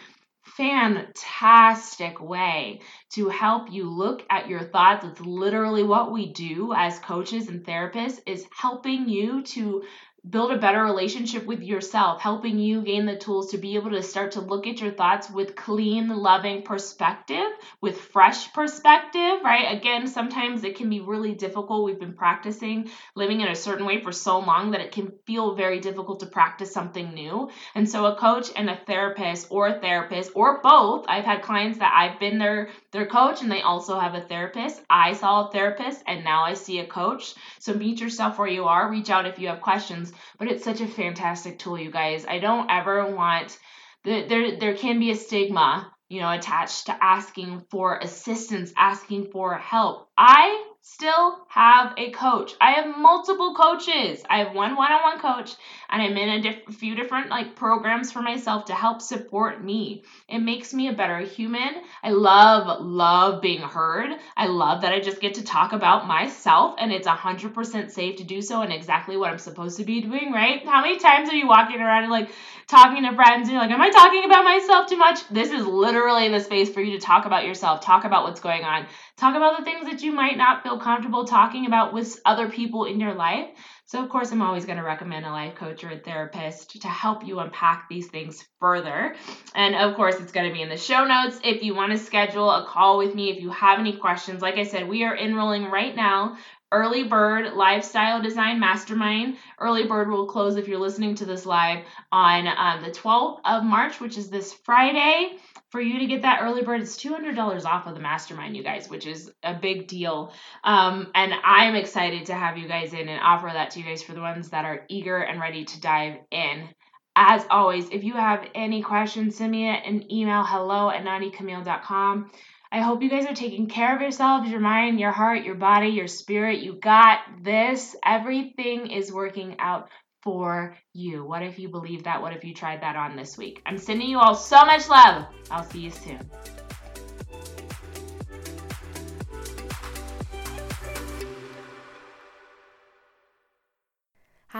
Fantastic 0.44 2.22
way 2.22 2.82
to 3.14 3.30
help 3.30 3.72
you 3.72 3.90
look 3.90 4.24
at 4.30 4.50
your 4.50 4.62
thoughts. 4.62 5.06
It's 5.06 5.22
literally 5.22 5.84
what 5.84 6.12
we 6.12 6.32
do 6.34 6.74
as 6.76 7.00
coaches 7.00 7.48
and 7.48 7.66
therapists 7.66 8.20
is 8.28 8.46
helping 8.56 9.08
you 9.08 9.42
to 9.44 9.84
build 10.30 10.52
a 10.52 10.58
better 10.58 10.82
relationship 10.84 11.46
with 11.46 11.62
yourself, 11.62 12.22
helping 12.22 12.58
you 12.58 12.82
gain 12.82 13.06
the 13.06 13.18
tools 13.18 13.52
to 13.52 13.58
be 13.58 13.76
able 13.76 13.92
to 13.92 14.02
start 14.02 14.32
to 14.32 14.42
look 14.42 14.66
at 14.68 14.80
your 14.80 14.92
thoughts 14.92 15.30
with 15.30 15.56
clean, 15.56 16.08
loving 16.08 16.62
perspective, 16.62 17.46
with 17.82 18.00
fresh 18.00 18.54
perspective, 18.54 19.42
right? 19.44 19.78
Again, 19.78 20.08
sometimes 20.08 20.64
it 20.64 20.78
can 20.78 20.90
be 20.90 21.02
really 21.02 21.34
difficult. 21.34 21.84
We've 21.84 22.00
been 22.00 22.14
practicing 22.14 22.90
living 23.16 23.42
in 23.42 23.50
a 23.50 23.56
certain 23.56 23.86
way 23.86 24.02
for 24.02 24.14
so 24.14 24.40
long 24.40 24.72
that 24.72 24.82
it 24.82 24.94
can 24.94 25.12
feel 25.26 25.56
very 25.56 25.82
difficult 25.82 26.22
to 26.22 26.26
practice 26.26 26.72
something 26.72 27.14
new. 27.14 27.50
And 27.76 27.90
so 27.90 28.06
a 28.06 28.16
coach 28.16 28.50
and 28.56 28.70
a 28.70 28.80
therapist 28.88 29.48
or 29.50 29.68
a 29.68 29.80
therapist 29.80 30.32
or 30.36 30.62
both, 30.62 31.06
I've 31.10 31.26
had 31.26 31.42
clients 31.42 31.80
that 31.80 31.94
I've 31.94 32.20
been 32.20 32.38
their 32.38 32.70
their 32.94 33.06
coach 33.06 33.42
and 33.42 33.52
they 33.52 33.62
also 33.62 34.00
have 34.00 34.16
a 34.16 34.22
therapist. 34.22 34.82
I 34.90 35.14
saw 35.14 35.48
a 35.48 35.52
therapist 35.52 36.02
and 36.08 36.24
now 36.24 36.44
I 36.44 36.54
see 36.54 36.80
a 36.80 36.88
coach. 36.88 37.34
So 37.60 37.74
meet 37.74 38.00
yourself 38.00 38.40
where 38.40 38.48
you 38.48 38.66
are, 38.66 38.90
reach 38.90 39.10
out 39.10 39.26
if 39.26 39.40
you 39.40 39.50
have 39.50 39.60
questions 39.60 40.14
but 40.38 40.48
it's 40.48 40.64
such 40.64 40.82
a 40.82 40.88
fantastic 40.88 41.60
tool, 41.60 41.78
you 41.78 41.92
guys. 41.92 42.26
I 42.26 42.40
don't 42.40 42.70
ever 42.70 43.14
want 43.16 43.58
there 44.04 44.60
there 44.60 44.76
can 44.76 45.00
be 45.00 45.12
a 45.12 45.16
stigma, 45.16 45.92
you 46.10 46.20
know, 46.20 46.32
attached 46.32 46.88
to 46.88 47.04
asking 47.04 47.64
for 47.72 47.98
assistance, 47.98 48.74
asking 48.78 49.32
for 49.32 49.58
help. 49.58 50.10
I 50.18 50.73
still 50.86 51.40
have 51.48 51.94
a 51.98 52.12
coach. 52.12 52.54
I 52.60 52.72
have 52.72 52.98
multiple 52.98 53.56
coaches. 53.56 54.22
I 54.30 54.40
have 54.40 54.54
one 54.54 54.76
one-on-one 54.76 55.20
coach 55.20 55.56
and 55.90 56.02
I'm 56.02 56.18
in 56.18 56.30
a 56.30 56.42
diff- 56.42 56.76
few 56.76 56.94
different 56.94 57.30
like 57.30 57.56
programs 57.56 58.12
for 58.12 58.22
myself 58.22 58.66
to 58.66 58.74
help 58.74 59.02
support 59.02 59.64
me. 59.64 60.04
It 60.28 60.40
makes 60.40 60.74
me 60.74 60.90
a 60.90 60.94
better 60.94 61.20
human. 61.20 61.82
I 62.04 62.10
love 62.12 62.82
love 62.86 63.42
being 63.42 63.62
heard. 63.62 64.12
I 64.36 64.48
love 64.48 64.82
that 64.82 64.92
I 64.92 65.00
just 65.00 65.22
get 65.22 65.36
to 65.36 65.44
talk 65.44 65.72
about 65.72 66.06
myself 66.06 66.76
and 66.78 66.92
it's 66.92 67.08
100% 67.08 67.92
safe 67.92 68.18
to 68.18 68.26
do 68.26 68.42
so 68.42 68.62
and 68.62 68.74
exactly 68.74 69.16
what 69.16 69.32
I'm 69.32 69.40
supposed 69.40 69.78
to 69.78 69.86
be 69.86 70.02
doing, 70.02 70.34
right? 70.34 70.68
How 70.68 70.82
many 70.82 70.98
times 71.00 71.30
are 71.30 71.36
you 71.36 71.48
walking 71.48 71.80
around 71.80 72.04
and 72.04 72.12
like 72.12 72.30
talking 72.68 73.04
to 73.04 73.16
friends 73.16 73.48
and 73.48 73.52
you're 73.52 73.62
like, 73.62 73.72
"Am 73.72 73.82
I 73.82 73.90
talking 73.90 74.26
about 74.26 74.44
myself 74.44 74.90
too 74.90 74.98
much?" 74.98 75.26
This 75.30 75.52
is 75.52 75.66
literally 75.66 76.28
the 76.28 76.42
space 76.42 76.70
for 76.74 76.82
you 76.82 77.00
to 77.00 77.06
talk 77.06 77.26
about 77.26 77.46
yourself, 77.46 77.80
talk 77.80 78.04
about 78.04 78.26
what's 78.26 78.42
going 78.42 78.66
on, 78.66 78.86
talk 79.16 79.36
about 79.36 79.58
the 79.58 79.64
things 79.64 79.86
that 79.90 80.04
you 80.04 80.12
might 80.12 80.38
not 80.38 80.62
feel 80.62 80.74
feel 80.74 80.84
comfortable 80.84 81.26
talking 81.26 81.66
about 81.66 81.94
with 81.94 82.20
other 82.26 82.50
people 82.50 82.86
in 82.86 83.00
your 83.00 83.14
life. 83.14 83.48
So, 83.86 84.02
of 84.02 84.10
course, 84.10 84.32
I'm 84.32 84.42
always 84.42 84.66
going 84.66 84.78
to 84.78 84.84
recommend 84.84 85.26
a 85.26 85.30
life 85.30 85.56
coach 85.56 85.84
or 85.84 85.90
a 85.90 86.00
therapist 86.00 86.82
to 86.82 86.88
help 86.88 87.28
you 87.28 87.40
unpack 87.40 87.88
these 87.90 88.08
things 88.08 88.44
further. 88.60 89.16
And 89.54 89.76
of 89.76 89.96
course, 89.96 90.16
it's 90.20 90.32
going 90.32 90.48
to 90.48 90.54
be 90.54 90.62
in 90.62 90.70
the 90.70 90.78
show 90.78 91.06
notes 91.06 91.40
if 91.44 91.62
you 91.62 91.76
want 91.76 91.92
to 91.92 91.98
schedule 91.98 92.50
a 92.50 92.66
call 92.66 92.98
with 92.98 93.14
me. 93.14 93.30
If 93.30 93.42
you 93.42 93.52
have 93.52 93.80
any 93.80 93.98
questions, 93.98 94.42
like 94.42 94.56
I 94.56 94.64
said, 94.64 94.88
we 94.88 95.04
are 95.04 95.16
enrolling 95.16 95.66
right 95.66 95.96
now 95.96 96.38
Early 96.74 97.04
Bird 97.04 97.54
Lifestyle 97.54 98.20
Design 98.20 98.60
Mastermind. 98.60 99.38
Early 99.60 99.86
Bird 99.86 100.10
will 100.10 100.26
close 100.26 100.56
if 100.56 100.68
you're 100.68 100.80
listening 100.80 101.14
to 101.16 101.26
this 101.26 101.46
live 101.46 101.86
on 102.12 102.48
um, 102.48 102.84
the 102.84 102.90
12th 102.90 103.42
of 103.46 103.64
March, 103.64 104.00
which 104.00 104.18
is 104.18 104.32
this 104.32 104.52
Friday. 104.52 105.38
For 105.70 105.80
you 105.82 106.00
to 106.00 106.06
get 106.06 106.22
that 106.22 106.42
early 106.44 106.62
bird 106.62 106.82
it's 106.82 107.04
$200 107.04 107.66
off 107.66 107.88
of 107.88 107.96
the 107.96 108.00
mastermind 108.00 108.56
you 108.56 108.62
guys 108.62 108.88
which 108.90 109.08
is 109.08 109.32
a 109.42 109.56
big 109.56 109.88
deal. 109.88 110.32
Um, 110.64 111.10
and 111.16 111.34
i'm 111.44 111.74
excited 111.74 112.28
to 112.28 112.36
have 112.36 112.60
you 112.60 112.68
guys 112.68 112.94
in 112.94 113.10
and 113.10 113.20
offer 113.20 113.50
that 113.52 113.72
to 113.72 113.80
you 113.80 113.86
guys 113.86 114.04
for 114.04 114.14
the 114.14 114.22
ones 114.22 114.50
that 114.50 114.66
are 114.66 114.86
eager 114.88 115.18
and 115.18 115.42
ready 115.42 115.66
to 115.66 115.82
dive 115.82 116.18
in 116.30 116.70
as 117.16 117.46
always 117.50 117.90
if 117.90 118.04
you 118.04 118.14
have 118.14 118.48
any 118.56 118.82
questions 118.82 119.38
send 119.38 119.52
me 119.52 119.68
an 119.68 120.12
email 120.12 120.44
hello 120.44 120.90
at 120.90 121.04
nandicamille.com 121.04 122.32
I 122.74 122.80
hope 122.80 123.04
you 123.04 123.10
guys 123.10 123.28
are 123.28 123.36
taking 123.36 123.68
care 123.68 123.96
of 123.96 124.02
yourselves, 124.02 124.50
your 124.50 124.60
mind, 124.60 125.00
your 125.00 125.12
heart, 125.12 125.44
your 125.44 125.54
body, 125.54 125.90
your 125.90 126.08
spirit. 126.08 126.62
You 126.62 126.74
got 126.74 127.20
this. 127.44 127.96
Everything 128.04 128.90
is 128.90 129.14
working 129.14 129.58
out 129.60 129.90
for 130.24 130.76
you. 130.92 131.24
What 131.24 131.44
if 131.44 131.60
you 131.60 131.70
believe 131.70 132.06
that? 132.06 132.24
What 132.24 132.34
if 132.34 132.44
you 132.44 132.56
tried 132.56 132.82
that 132.82 132.96
on 132.96 133.16
this 133.16 133.38
week? 133.38 133.62
I'm 133.64 133.78
sending 133.78 134.10
you 134.10 134.18
all 134.18 134.34
so 134.34 134.66
much 134.66 134.90
love. 134.90 135.28
I'll 135.52 135.70
see 135.70 135.82
you 135.82 135.92
soon. 135.92 136.20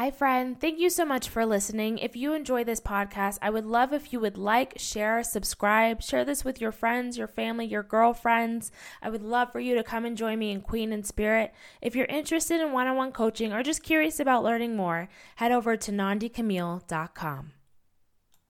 Hi, 0.04 0.12
friend. 0.12 0.60
Thank 0.60 0.80
you 0.80 0.90
so 0.90 1.06
much 1.06 1.30
for 1.30 1.46
listening. 1.46 1.98
If 1.98 2.14
you 2.14 2.34
enjoy 2.34 2.66
this 2.66 2.82
podcast, 2.82 3.38
I 3.42 3.50
would 3.50 3.64
love 3.64 3.94
if 3.94 4.12
you 4.12 4.20
would 4.20 4.38
like, 4.38 4.74
share, 4.76 5.24
subscribe, 5.24 6.02
share 6.02 6.26
this 6.26 6.44
with 6.44 6.60
your 6.60 6.74
friends, 6.74 7.18
your 7.18 7.30
family, 7.30 7.66
your 7.68 7.84
girlfriends. 7.84 8.70
I 9.02 9.10
would 9.10 9.22
love 9.24 9.54
for 9.54 9.62
you 9.62 9.76
to 9.76 9.82
come 9.82 10.04
and 10.04 10.18
join 10.18 10.40
me 10.40 10.52
in 10.52 10.60
Queen 10.60 10.92
and 10.92 11.08
Spirit. 11.08 11.54
If 11.82 11.96
you're 11.96 12.06
interested 12.08 12.60
in 12.60 12.74
one 12.74 12.88
on 12.88 12.98
one 12.98 13.14
coaching 13.14 13.54
or 13.54 13.64
just 13.64 13.82
curious 13.82 14.20
about 14.20 14.44
learning 14.44 14.76
more, 14.76 15.08
head 15.38 15.54
over 15.54 15.78
to 15.78 15.92
nandicamille.com. 15.94 17.54